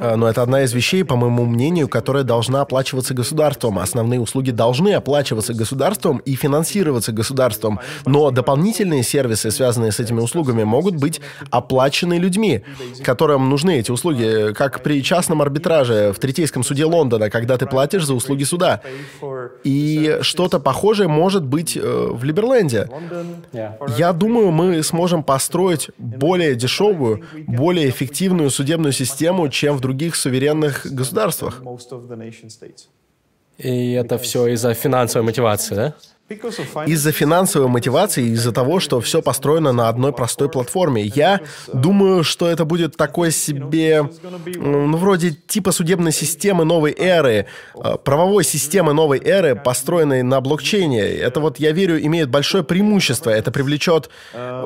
[0.00, 3.78] А, Но это одна из вещей, по моему мнению, которая должна оплачиваться государством.
[3.78, 7.80] Основные услуги должны оплачиваться государством и финансироваться государством.
[8.04, 11.20] Но дополнительные сервисы, связанные с этими услугами, могут быть
[11.50, 12.62] оплачены людьми,
[13.04, 18.04] которым нужны эти услуги, как при частном арбитраже в Третейском суде Лондона, когда ты платишь
[18.04, 18.75] за услуги суда.
[19.64, 22.88] И что-то похожее может быть э, в Либерленде.
[23.98, 30.86] Я думаю, мы сможем построить более дешевую, более эффективную судебную систему, чем в других суверенных
[30.86, 31.60] государствах.
[33.58, 35.94] И это все из-за финансовой мотивации, да?
[36.86, 41.02] Из-за финансовой мотивации, из-за того, что все построено на одной простой платформе.
[41.02, 41.40] Я
[41.72, 44.10] думаю, что это будет такой себе,
[44.56, 51.00] ну, вроде типа судебной системы новой эры, э, правовой системы новой эры, построенной на блокчейне.
[51.00, 53.30] Это вот, я верю, имеет большое преимущество.
[53.30, 54.10] Это привлечет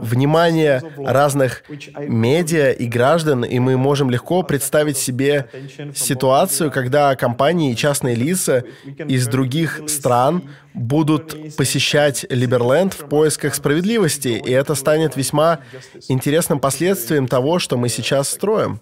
[0.01, 1.65] внимание разных
[1.99, 5.49] медиа и граждан, и мы можем легко представить себе
[5.95, 8.65] ситуацию, когда компании и частные лица
[9.09, 10.43] из других стран
[10.73, 15.61] будут посещать Либерленд в поисках справедливости, и это станет весьма
[16.09, 18.81] интересным последствием того, что мы сейчас строим.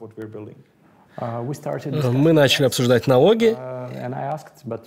[1.21, 3.57] Мы начали обсуждать налоги.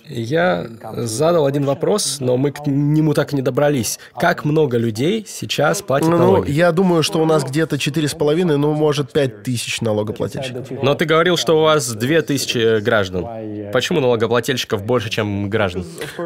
[0.08, 0.66] Я
[0.96, 3.98] задал один вопрос, но мы к нему так и не добрались.
[4.18, 6.50] Как много людей сейчас платят Ну, налоги?
[6.50, 10.70] я думаю, что у нас где-то 4,5, ну, может, 5 тысяч налогоплательщиков.
[10.82, 13.26] Но ты говорил, что у вас 2000 граждан.
[13.72, 15.84] Почему налогоплательщиков больше, чем граждан?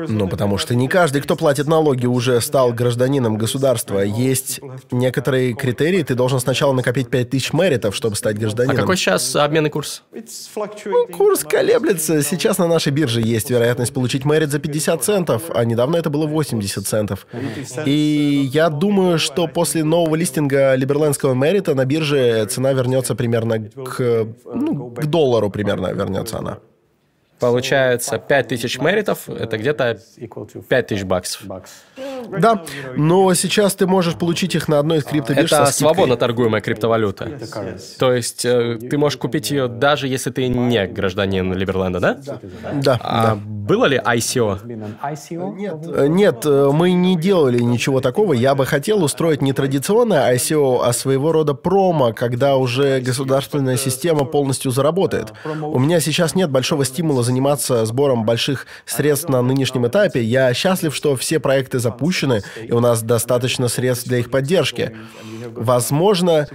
[0.08, 4.00] Ну, потому что не каждый, кто платит налоги, уже стал гражданином государства.
[4.00, 6.02] Есть некоторые критерии.
[6.02, 8.76] Ты должен сначала накопить 5 тысяч меритов, чтобы стать А гражданином.
[8.76, 9.95] какой сейчас обменный курс?
[10.86, 12.22] Ну, курс колеблется.
[12.22, 16.26] Сейчас на нашей бирже есть вероятность получить мэрит за 50 центов, а недавно это было
[16.26, 17.26] 80 центов.
[17.84, 24.26] И я думаю, что после нового листинга либерлендского мэрита на бирже цена вернется примерно к,
[24.44, 26.58] ну, к доллару примерно вернется она.
[27.38, 29.98] Получается, 5000 меритов— это где-то
[30.68, 31.42] 5000 баксов.
[32.38, 32.64] Да,
[32.96, 37.38] но сейчас ты можешь получить их на одной из криптобирж Это свободно торгуемая криптовалюта.
[37.98, 42.18] То есть э, ты можешь купить ее даже если ты не гражданин Либерленда, да?
[42.74, 44.58] Да, А было ли ICO?
[45.96, 48.32] Э, Нет, э, мы не делали ничего такого.
[48.32, 54.24] Я бы хотел устроить не традиционное ICO, а своего рода промо, когда уже государственная система
[54.24, 55.32] полностью заработает.
[55.44, 60.22] У меня сейчас нет большого стимула заниматься сбором больших средств на нынешнем этапе.
[60.22, 64.96] Я счастлив, что все проекты запущены, и у нас достаточно средств для их поддержки.
[65.54, 66.48] Возможно,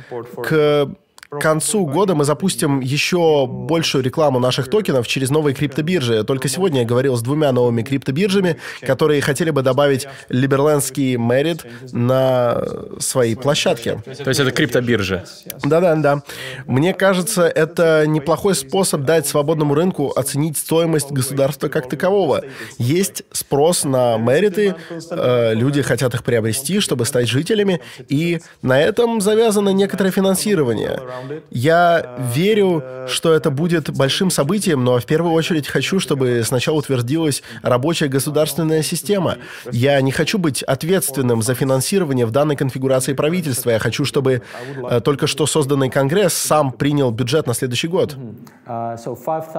[0.44, 0.90] к
[1.32, 6.26] к концу года мы запустим еще большую рекламу наших токенов через новые криптобиржи.
[6.26, 12.62] Только сегодня я говорил с двумя новыми криптобиржами, которые хотели бы добавить либерлендский мерит на
[13.00, 14.02] свои площадки.
[14.04, 15.24] То есть это криптобиржа.
[15.64, 16.22] Да-да, да.
[16.66, 22.44] Мне кажется, это неплохой способ дать свободному рынку оценить стоимость государства как такового.
[22.78, 24.76] Есть спрос на мериты,
[25.10, 27.80] э, люди хотят их приобрести, чтобы стать жителями,
[28.10, 31.00] и на этом завязано некоторое финансирование.
[31.50, 37.44] Я верю, что это будет большим событием, но в первую очередь хочу, чтобы сначала утвердилась
[37.62, 39.38] рабочая государственная система.
[39.72, 43.72] Я не хочу быть ответственным за финансирование в данной конфигурации правительства.
[43.72, 44.42] Я хочу, чтобы
[44.90, 48.16] э, только что созданный Конгресс сам принял бюджет на следующий год.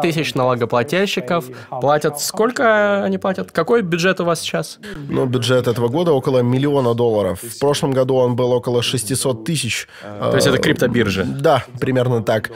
[0.02, 1.46] Тысяч налогоплательщиков
[1.80, 2.20] платят...
[2.20, 3.52] Сколько они платят?
[3.52, 4.78] Какой бюджет у вас сейчас?
[5.08, 7.40] Ну, бюджет этого года около миллиона долларов.
[7.42, 9.88] В прошлом году он был около 600 тысяч.
[10.02, 11.24] То есть это криптобиржа.
[11.24, 12.50] Да, примерно так.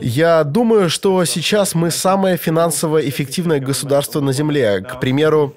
[0.00, 4.80] Я думаю, что сейчас мы самое финансово эффективное государство на Земле.
[4.80, 5.52] К примеру,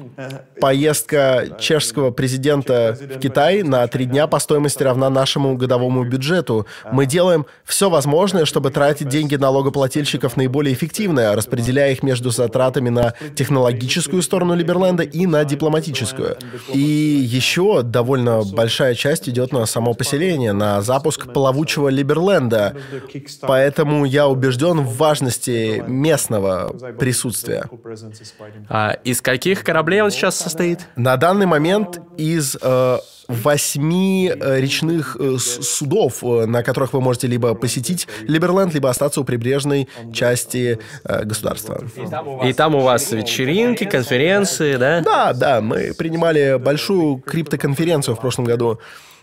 [0.59, 6.65] поездка чешского президента в Китай на три дня по стоимости равна нашему годовому бюджету.
[6.91, 13.13] Мы делаем все возможное, чтобы тратить деньги налогоплательщиков наиболее эффективно, распределяя их между затратами на
[13.35, 16.37] технологическую сторону Либерленда и на дипломатическую.
[16.73, 22.75] И еще довольно большая часть идет на само поселение, на запуск плавучего Либерленда.
[23.41, 27.69] Поэтому я убежден в важности местного присутствия.
[28.69, 30.87] А из каких кораблей он сейчас состоит?
[30.95, 32.97] На данный момент из э,
[33.29, 39.21] восьми э, речных э, судов, э, на которых вы можете либо посетить Либерленд, либо остаться
[39.21, 41.83] у прибрежной части государства.
[42.43, 45.01] И там у вас вечеринки, конференции, да?
[45.01, 48.79] Да, да, мы принимали большую криптоконференцию в прошлом году.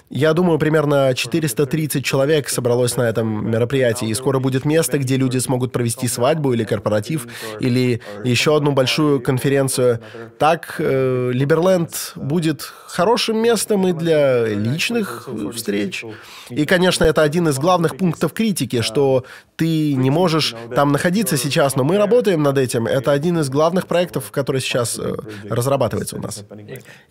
[0.09, 5.39] Я думаю, примерно 430 человек собралось на этом мероприятии, и скоро будет место, где люди
[5.39, 7.27] смогут провести свадьбу или корпоратив,
[7.59, 10.01] или еще одну большую конференцию.
[10.39, 16.05] Так, э, Либерленд будет хорошим местом и для личных встреч.
[16.51, 19.25] И, конечно, это один из главных пунктов критики, что
[19.57, 22.87] ты не можешь там находиться сейчас, но мы работаем над этим.
[22.87, 25.15] Это один из главных проектов, который сейчас э,
[25.49, 26.45] разрабатывается у нас.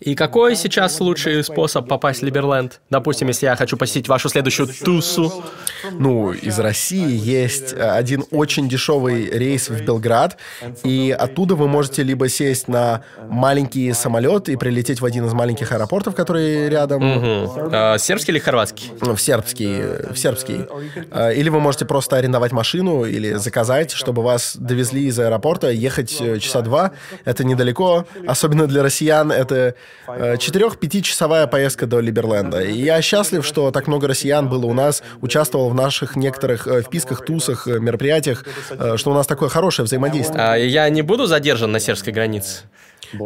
[0.00, 2.80] И какой сейчас лучший способ попасть в Либерленд?
[2.88, 5.44] Допустим, если я хочу посетить вашу следующую тусу.
[5.92, 10.36] Ну, из России есть э, один очень дешевый рейс в Белград,
[10.84, 15.72] и оттуда вы можете либо сесть на маленький самолет и прилететь в один из маленьких
[15.72, 17.02] аэропортов, которые рядом.
[17.02, 17.70] Угу.
[17.72, 18.92] А, сербский или хорватский?
[19.00, 20.66] В сербский, в сербский.
[21.10, 26.16] А, или вы можете просто арендовать машину или заказать, чтобы вас довезли из аэропорта, ехать
[26.20, 26.92] э, часа два.
[27.24, 29.32] Это недалеко, особенно для россиян.
[29.32, 29.74] Это
[30.06, 32.75] 4-5 часовая поездка до Либерленда.
[32.76, 36.82] И я счастлив, что так много россиян было у нас, участвовал в наших некоторых э,
[36.82, 40.42] вписках, тусах, э, мероприятиях, э, что у нас такое хорошее взаимодействие.
[40.42, 42.64] А я не буду задержан на сербской границе?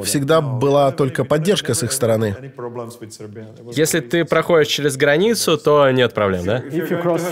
[0.04, 2.34] Всегда была только поддержка с их стороны.
[3.72, 6.62] Если ты проходишь через границу, то нет проблем, да?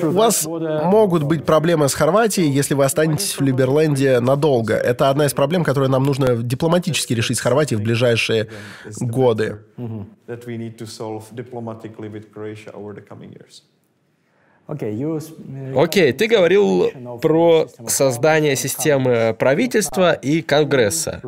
[0.02, 4.74] У вас могут быть проблемы с Хорватией, если вы останетесь в Либерленде надолго.
[4.74, 8.48] Это одна из проблем, которые нам нужно дипломатически решить с Хорватией в ближайшие
[9.00, 9.58] годы.
[14.68, 14.92] Окей,
[15.74, 16.90] okay, ты говорил
[17.22, 21.22] про создание системы правительства и Конгресса.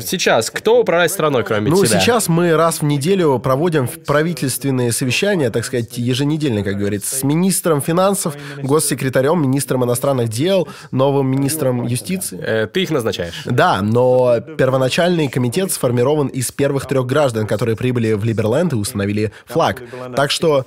[0.00, 1.96] Сейчас кто управляет страной, кроме ну, тебя?
[1.96, 7.22] Ну, сейчас мы раз в неделю проводим правительственные совещания, так сказать, еженедельно, как говорится, с
[7.24, 12.40] министром финансов, госсекретарем, министром иностранных дел, новым министром юстиции.
[12.40, 13.42] Э, ты их назначаешь?
[13.44, 19.32] Да, но первоначальный комитет сформирован из первых трех граждан, которые прибыли в Либерленд и установили
[19.44, 19.82] флаг.
[20.14, 20.64] Так что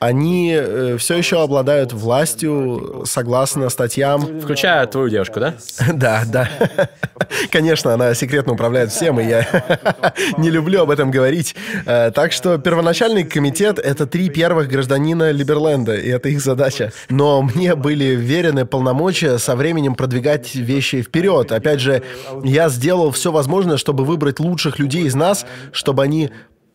[0.00, 4.40] они э, все еще обладают властью согласно статьям.
[4.40, 5.54] Включая твою девушку, да?
[5.92, 6.48] Да, да.
[7.50, 9.46] Конечно, она секретно управляет всем, и я
[10.38, 11.54] не люблю об этом говорить.
[11.84, 16.92] Э, так что первоначальный комитет— это три первых гражданина Либерленда, и это их задача.
[17.10, 21.52] Но мне были верены полномочия со временем продвигать вещи вперед.
[21.52, 22.02] Опять же,
[22.42, 26.30] я сделал все возможное, чтобы выбрать лучших людей из нас, чтобы они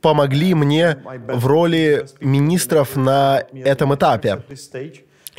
[0.05, 0.97] помогли мне
[1.27, 4.43] в роли министров на этом этапе.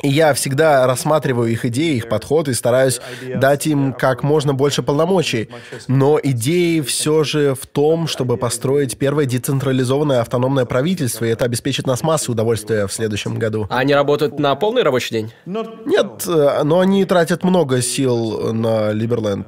[0.03, 3.01] И я всегда рассматриваю их идеи, их подход и стараюсь
[3.35, 5.49] дать им как можно больше полномочий.
[5.87, 11.87] Но идеи все же в том, чтобы построить первое децентрализованное автономное правительство, и это обеспечит
[11.87, 13.65] нас массой удовольствия в следующем году.
[13.69, 15.33] А они работают на полный рабочий день?
[15.45, 19.47] Нет, э, но они тратят много сил на Либерленд.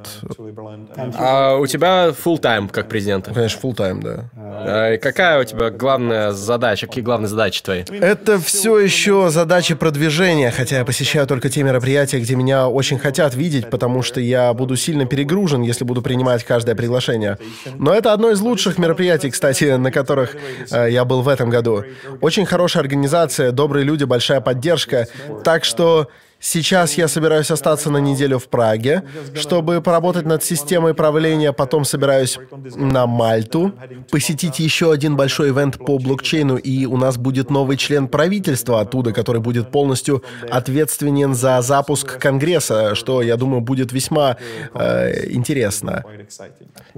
[1.16, 3.32] А у тебя full тайм как президента?
[3.32, 4.30] Конечно, full тайм, да.
[4.36, 7.84] А какая у тебя главная задача, какие главные задачи твои?
[7.88, 12.98] Это все еще задачи продвижения мероприятия, хотя я посещаю только те мероприятия, где меня очень
[12.98, 17.38] хотят видеть, потому что я буду сильно перегружен, если буду принимать каждое приглашение.
[17.78, 20.36] Но это одно из лучших мероприятий, кстати, на которых
[20.70, 21.84] э, я был в этом году.
[22.20, 25.06] Очень хорошая организация, добрые люди, большая поддержка.
[25.44, 26.08] Так что
[26.42, 29.02] Сейчас я собираюсь остаться на неделю в Праге,
[29.34, 32.38] чтобы поработать над системой правления, потом собираюсь
[32.76, 33.74] на Мальту,
[34.10, 39.12] посетить еще один большой ивент по блокчейну, и у нас будет новый член правительства оттуда,
[39.12, 44.38] который будет полностью ответственен за запуск Конгресса, что, я думаю, будет весьма
[44.72, 46.04] э, интересно.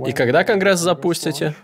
[0.07, 1.57] И когда Конгресс запустите?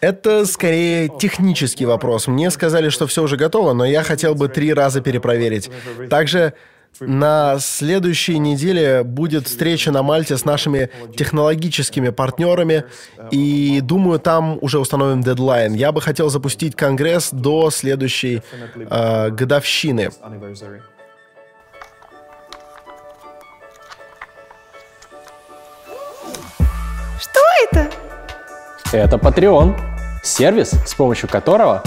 [0.00, 2.28] Это скорее технический вопрос.
[2.28, 5.70] Мне сказали, что все уже готово, но я хотел бы три раза перепроверить.
[6.08, 6.54] Также
[7.00, 12.84] на следующей неделе будет встреча на Мальте с нашими технологическими партнерами,
[13.30, 15.74] и думаю, там уже установим дедлайн.
[15.74, 18.42] Я бы хотел запустить конгресс до следующей
[18.74, 20.10] э, годовщины.
[27.20, 27.90] Что это?
[28.92, 29.78] Это Patreon,
[30.22, 31.82] сервис, с помощью которого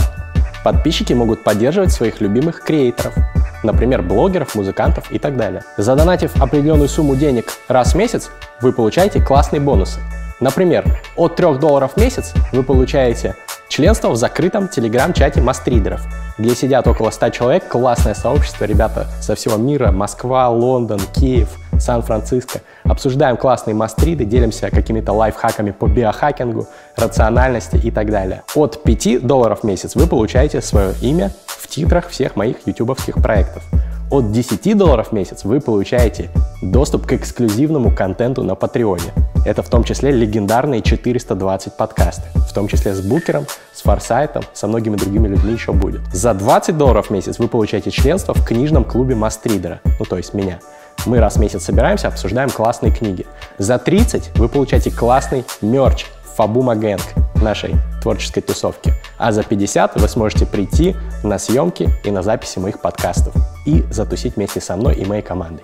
[0.64, 3.14] подписчики могут поддерживать своих любимых креаторов–
[3.64, 5.64] например, блогеров, музыкантов и так далее.
[5.78, 8.30] Задонатив определенную сумму денег раз в месяц,
[8.62, 10.00] вы получаете классные бонусы.
[10.40, 10.84] Например,
[11.16, 13.36] от 3 долларов в месяц вы получаете
[13.70, 16.02] членство в закрытом телеграм-чате мастридеров,
[16.38, 21.50] где сидят около 100 человек, классное сообщество, ребята со всего мира, Москва, Лондон, Киев,
[21.80, 22.62] Сан-Франциско.
[22.84, 28.44] Обсуждаем классные мастриды, делимся какими-то лайфхаками по биохакингу, рациональности и так далее.
[28.56, 31.32] От 5 долларов в месяц вы получаете свое имя
[31.62, 33.64] в титрах всех моих ютубовских проектов.
[34.10, 36.30] От 10 долларов в месяц вы получаете
[36.62, 39.14] доступ к эксклюзивному контенту на Патреоне.
[39.46, 44.68] Это в том числе легендарные 420 подкасты, в том числе с Букером, с Форсайтом, со
[44.68, 46.02] многими другими людьми еще будет.
[46.14, 50.34] За 20 долларов в месяц вы получаете членство в книжном клубе Мастридера, ну то есть
[50.34, 50.60] меня.
[51.06, 53.26] Мы раз в месяц собираемся, обсуждаем классные книги.
[53.58, 56.06] За 30 вы получаете классный мерч
[56.36, 57.02] Фабума Гэнг
[57.42, 58.94] нашей творческой тусовки.
[59.18, 63.34] А за 50 вы сможете прийти на съемки и на записи моих подкастов
[63.66, 65.64] и затусить вместе со мной и моей командой.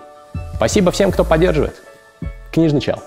[0.55, 1.75] Спасибо всем, кто поддерживает.
[2.51, 3.01] Книжный чел.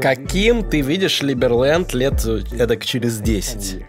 [0.00, 3.84] Каким ты видишь Либерленд лет эдак через 10?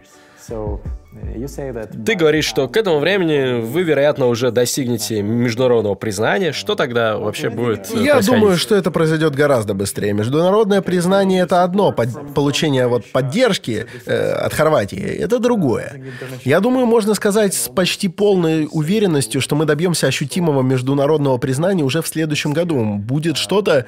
[2.06, 6.54] Ты говоришь, что к этому времени вы, вероятно, уже достигнете международного признания.
[6.54, 10.14] Что тогда вообще будет э, Я думаю, что это произойдет гораздо быстрее.
[10.14, 16.02] Международное признание это одно, под- получение вот поддержки э, от Хорватии это другое.
[16.46, 22.02] Я думаю, можно сказать с почти полной уверенностью, что мы добьемся ощутимого международного признания уже
[22.02, 22.84] в следующем году.
[22.96, 23.86] Будет что-то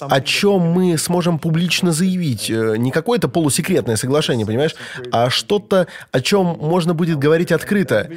[0.00, 2.50] о чем мы сможем публично заявить.
[2.50, 4.74] Э, Не какое-то полусекретное соглашение, понимаешь,
[5.12, 8.08] а что-то, о чем можно будет говорить открыто.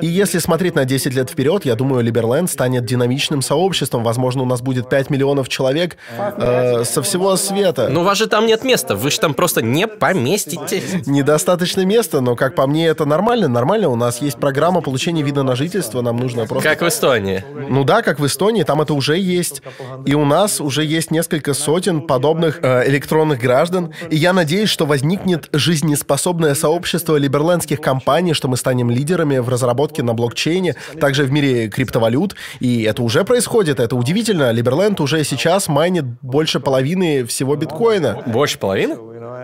[0.00, 4.02] И если смотреть на 10 лет вперед, я думаю, Либерленд станет динамичным сообществом.
[4.04, 7.88] Возможно, у нас будет 5 миллионов человек э, со всего света.
[7.90, 11.06] Ну, у вас же там нет места, вы же там просто не поместитесь.
[11.06, 13.48] Недостаточно места, но, как по мне, это нормально.
[13.48, 16.68] Нормально, у нас есть программа получения вида на жительство, нам нужно просто...
[16.68, 17.44] Как в Эстонии.
[17.68, 19.62] Ну да, как в Эстонии, там это уже есть.
[20.06, 23.92] И у нас уже есть несколько сотен подобных э, электронных граждан.
[24.08, 30.04] И я надеюсь, что возникнет жизнеспособное сообщество либерлендских компаний, что мы станем лидерами в разработке
[30.04, 32.36] на блокчейне, также в мире криптовалют.
[32.60, 34.52] И это уже происходит, это удивительно.
[34.52, 38.22] Либерленд уже сейчас майнит больше половины всего биткоина.
[38.26, 38.96] Больше половины?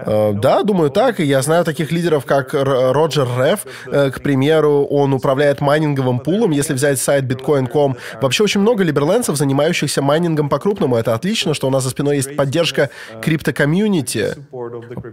[0.07, 1.21] Э, Да, думаю так.
[1.21, 6.51] И я знаю таких лидеров, как Роджер Реф, э, к примеру, он управляет майнинговым пулом,
[6.51, 7.97] если взять сайт bitcoin.com.
[8.21, 10.97] Вообще очень много либерленцев, занимающихся майнингом по-крупному.
[10.97, 12.91] Это отлично, что у нас за спиной есть поддержка
[13.23, 14.37] крипто-комьюнити.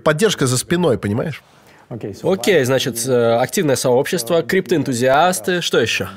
[0.04, 1.42] Поддержка за спиной, понимаешь?
[2.24, 6.08] Окей, значит, э, активное сообщество, криптоэнтузиасты, что еще?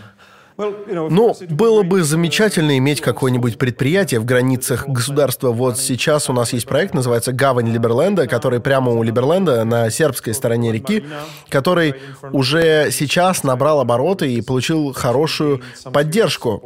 [0.56, 5.50] Ну, было бы замечательно иметь какое-нибудь предприятие в границах государства.
[5.50, 10.32] Вот сейчас у нас есть проект, называется «Гавань Либерленда», который прямо у Либерленда на сербской
[10.32, 11.04] стороне реки,
[11.48, 11.94] который
[12.32, 16.62] уже сейчас набрал обороты и получил хорошую поддержку.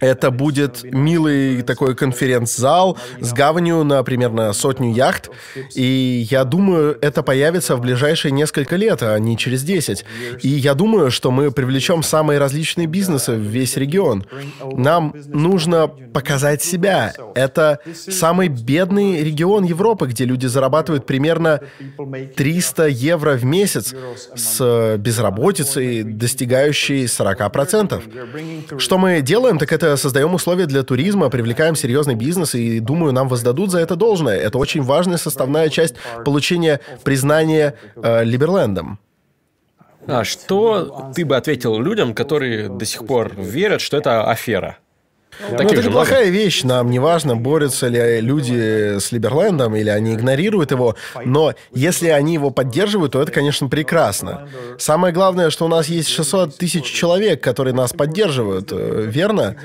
[0.00, 5.30] Это будет милый такой конференц-зал с гаванью на примерно сотню яхт.
[5.74, 10.04] И я думаю, это появится в ближайшие несколько лет, а не через 10.
[10.42, 14.26] И я думаю, что мы привлечем самые различные бизнесы в весь регион.
[14.62, 17.14] Нам нужно показать себя.
[17.34, 21.60] Это самый бедный регион Европы, где люди зарабатывают примерно
[22.36, 23.94] 300 евро в месяц
[24.34, 28.78] с безработицей, достигающей 40%.
[28.78, 33.28] Что мы делаем, так это создаем условия для туризма, привлекаем серьезный бизнес, и думаю, нам
[33.28, 34.36] воздадут за это должное.
[34.36, 38.98] Это очень важная составная часть получения признания э, Либерлендом.
[40.06, 44.78] А что ты бы ответил людям, которые до сих пор верят, что это афера?
[45.40, 45.88] Ну, это же много.
[45.88, 46.62] неплохая вещь.
[46.64, 50.96] Нам не важно, борются ли люди с Либерлендом или они игнорируют его.
[51.24, 54.48] Но если они его поддерживают, то это, конечно, прекрасно.
[54.78, 59.56] Самое главное, что у нас есть 600 тысяч человек, которые нас поддерживают, э, верно?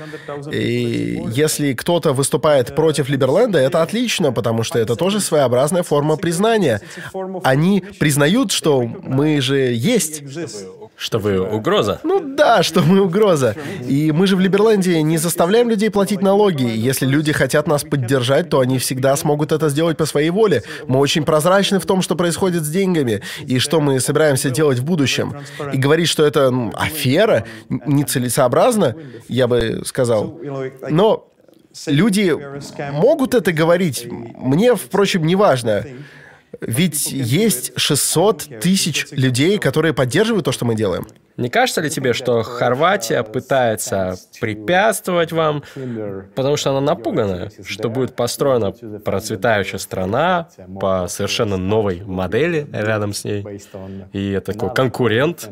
[0.50, 6.80] И если кто-то выступает против Либерленда, это отлично, потому что это тоже своеобразная форма признания.
[7.42, 10.22] Они признают, что мы же есть.
[10.96, 11.98] Что вы угроза?
[12.04, 13.56] Ну да, что мы угроза.
[13.88, 16.64] И мы же в Либерленде не заставляем людей платить налоги.
[16.64, 20.62] Если люди хотят нас поддержать, то они всегда смогут это сделать по своей воле.
[20.86, 24.84] Мы очень прозрачны в том, что происходит с деньгами и что мы собираемся делать в
[24.84, 25.34] будущем.
[25.72, 28.94] И говорить, что это м, афера, нецелесообразно,
[29.28, 30.38] я бы сказал.
[30.88, 31.28] Но
[31.86, 32.38] люди
[32.92, 34.06] могут это говорить.
[34.08, 35.84] Мне, впрочем, не важно.
[36.60, 41.06] Ведь есть 600 тысяч людей, которые поддерживают то, что мы делаем.
[41.36, 45.62] Не кажется ли тебе, что Хорватия пытается препятствовать вам,
[46.34, 50.48] потому что она напугана, что будет построена процветающая страна
[50.78, 53.44] по совершенно новой модели рядом с ней,
[54.12, 55.48] и это такой конкурент?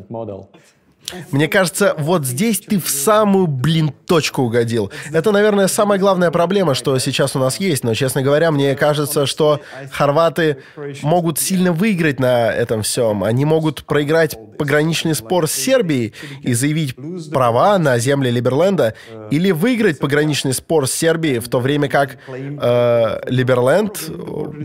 [1.31, 4.91] Мне кажется, вот здесь ты в самую, блин, точку угодил.
[5.13, 7.85] Это, наверное, самая главная проблема, что сейчас у нас есть.
[7.85, 10.59] Но, честно говоря, мне кажется, что хорваты
[11.03, 13.25] могут сильно выиграть на этом всем.
[13.25, 16.95] Они могут проиграть пограничный спор с Сербией и заявить
[17.33, 18.95] права на земли Либерленда,
[19.31, 24.11] или выиграть пограничный спор с Сербией, в то время как э, Либерленд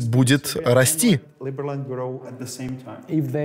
[0.06, 1.22] будет расти.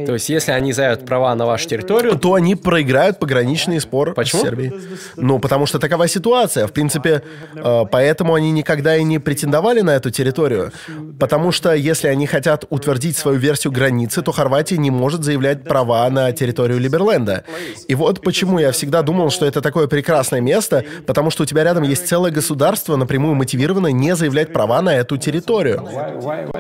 [0.07, 4.43] То есть, если они заявят права на вашу территорию, То они проиграют пограничный спор Почему?
[4.43, 4.73] с Сербией.
[5.17, 6.69] Ну, потому что такова ситуация.
[6.69, 7.23] В принципе,
[7.55, 10.71] э, поэтому они никогда и не претендовали на эту территорию.
[11.19, 16.09] Потому что если они хотят утвердить свою версию границы, то Хорватия не может заявлять права
[16.11, 17.45] на территорию Либерленда.
[17.89, 21.65] И вот почему я всегда думал, что это такое прекрасное место, потому что у тебя
[21.65, 25.89] рядом есть целое государство, напрямую мотивированное не заявлять права на эту территорию.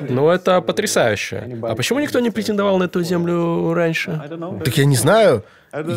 [0.08, 1.19] Ну, это потрясающе.
[1.62, 4.20] А почему никто не претендовал на эту землю раньше?
[4.64, 5.44] Так я не знаю.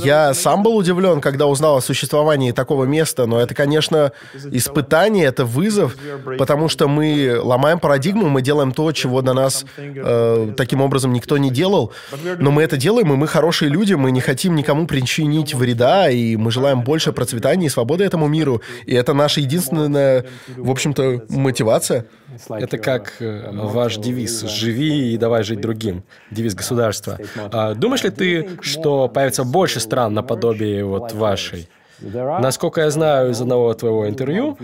[0.04, 4.12] Я сам был удивлен, когда узнал о существовании такого места, но это, конечно,
[4.52, 5.96] испытание, это вызов,
[6.38, 11.40] потому что мы ломаем парадигму, мы делаем то, чего до нас э, таким образом никто
[11.40, 11.92] не делал,
[12.38, 16.36] но мы это делаем, и мы хорошие люди, мы не хотим никому причинить вреда, и
[16.36, 22.06] мы желаем больше процветания и свободы этому миру, и это наша единственная, в общем-то, мотивация.
[22.50, 27.18] Это как э, ваш девиз «Живи и давай жить другим», девиз государства.
[27.52, 31.70] А думаешь ли ты, что появится больше стран наподобие вот вашей?
[32.02, 34.58] Насколько я знаю из одного твоего интервью,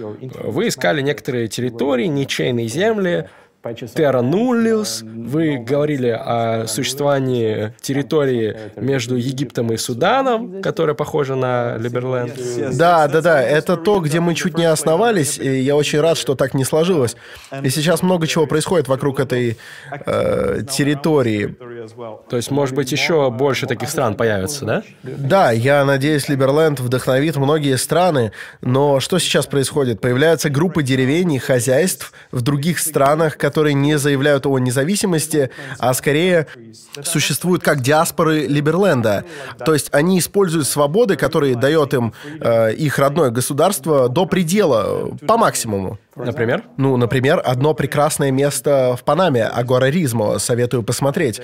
[0.43, 3.30] вы искали некоторые территории, ничейные земли,
[3.62, 5.03] Terra Nullius.
[5.03, 12.34] Вы говорили о существовании территории между Египтом и Суданом, которая похожа на Либерленд.
[12.78, 16.36] Да, да, да, это то, где мы чуть не основались, и я очень рад, что
[16.36, 17.16] так не сложилось.
[17.64, 19.57] И сейчас много чего происходит вокруг этой
[20.05, 21.55] э, территории.
[22.30, 24.84] То есть, может быть, еще больше таких стран появится, да?
[25.03, 28.32] Да, я надеюсь, Либерленд вдохновит многие страны,
[28.62, 29.99] но что сейчас происходит?
[29.99, 36.47] Появляются группы деревень и хозяйств в других странах, которые не заявляют о независимости, а скорее
[37.04, 39.26] существуют как диаспоры Либерленда.
[39.66, 45.38] То есть они используют свободы, которые дает им э, их родное государство, до предела, по
[45.38, 46.00] максимуму.
[46.26, 46.63] Например?
[46.78, 51.41] Ну, например, одно прекрасное место в Панаме, Агора Ризмо, советую посмотреть.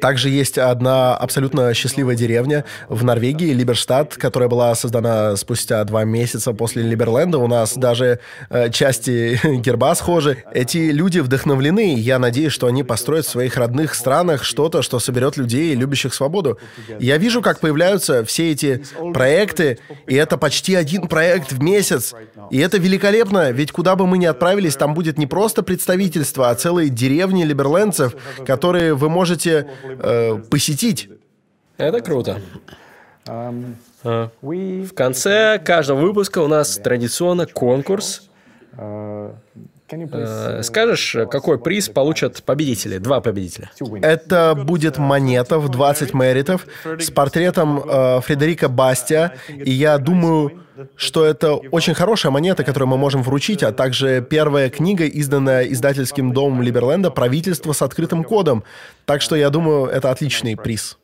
[0.00, 6.52] Также есть одна абсолютно счастливая деревня в Норвегии, Либерштадт, которая была создана спустя два месяца
[6.52, 7.38] после Либерленда.
[7.38, 10.38] У нас даже э, части герба схожи.
[10.52, 14.98] Эти люди вдохновлены, и я надеюсь, что они построят в своих родных странах что-то, что
[14.98, 16.58] соберет людей, любящих свободу.
[16.98, 22.14] Я вижу, как появляются все эти проекты, и это почти один проект в месяц.
[22.50, 26.54] И это великолепно, ведь куда бы мы ни отправились, там будет не просто представительство, а
[26.54, 28.14] целые деревни либерлендцев,
[28.46, 31.08] которые вы можете э, посетить.
[31.76, 32.40] Это круто.
[33.26, 33.54] А,
[34.42, 38.28] В конце каждого выпуска у нас традиционно конкурс.
[40.12, 43.70] Э, Скажешь, какой приз получат победители, два победителя?
[44.02, 49.34] Это будет монета в 20 меритов с портретом э, Фредерика Бастия.
[49.48, 50.64] И я думаю,
[50.96, 56.32] что это очень хорошая монета, которую мы можем вручить, а также первая книга, изданная издательским
[56.32, 58.64] домом Либерленда «Правительство с открытым кодом».
[59.04, 60.98] Так что я думаю, это отличный приз.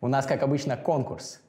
[0.00, 1.40] У нас, как обычно, конкурс.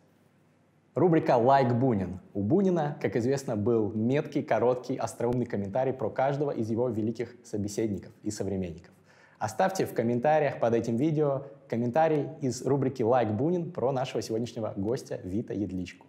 [0.93, 2.19] Рубрика «Лайк Бунин».
[2.33, 8.11] У Бунина, как известно, был меткий, короткий, остроумный комментарий про каждого из его великих собеседников
[8.23, 8.91] и современников.
[9.39, 15.21] Оставьте в комментариях под этим видео комментарий из рубрики «Лайк Бунин» про нашего сегодняшнего гостя
[15.23, 16.07] Вита Едличку.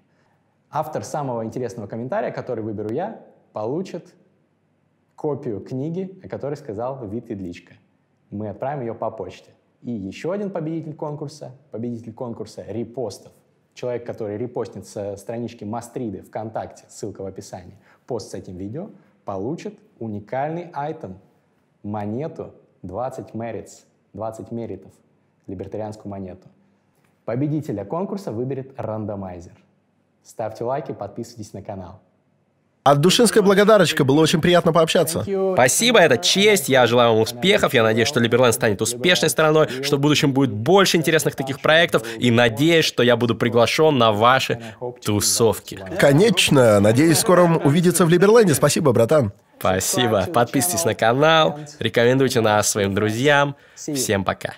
[0.68, 4.12] Автор самого интересного комментария, который выберу я, получит
[5.14, 7.74] копию книги, о которой сказал Вит Едличка.
[8.30, 9.52] Мы отправим ее по почте.
[9.80, 13.32] И еще один победитель конкурса, победитель конкурса репостов,
[13.74, 18.90] человек, который репостнет со странички Мастриды ВКонтакте, ссылка в описании, пост с этим видео,
[19.24, 21.18] получит уникальный item,
[21.82, 22.52] монету
[22.82, 24.92] 20 меритс, 20 меритов,
[25.46, 26.48] либертарианскую монету.
[27.24, 29.56] Победителя конкурса выберет рандомайзер.
[30.22, 32.00] Ставьте лайки, подписывайтесь на канал.
[32.84, 35.24] От душинская благодарочка, было очень приятно пообщаться.
[35.54, 36.68] Спасибо, это честь.
[36.68, 37.74] Я желаю вам успехов.
[37.74, 42.02] Я надеюсь, что Либерленд станет успешной стороной, что в будущем будет больше интересных таких проектов.
[42.18, 44.60] И надеюсь, что я буду приглашен на ваши
[45.04, 45.78] тусовки.
[46.00, 48.54] Конечно, надеюсь, скоро увидеться в Либерленде.
[48.54, 49.32] Спасибо, братан.
[49.60, 50.26] Спасибо.
[50.26, 53.54] Подписывайтесь на канал, рекомендуйте нас своим друзьям.
[53.76, 54.54] Всем пока.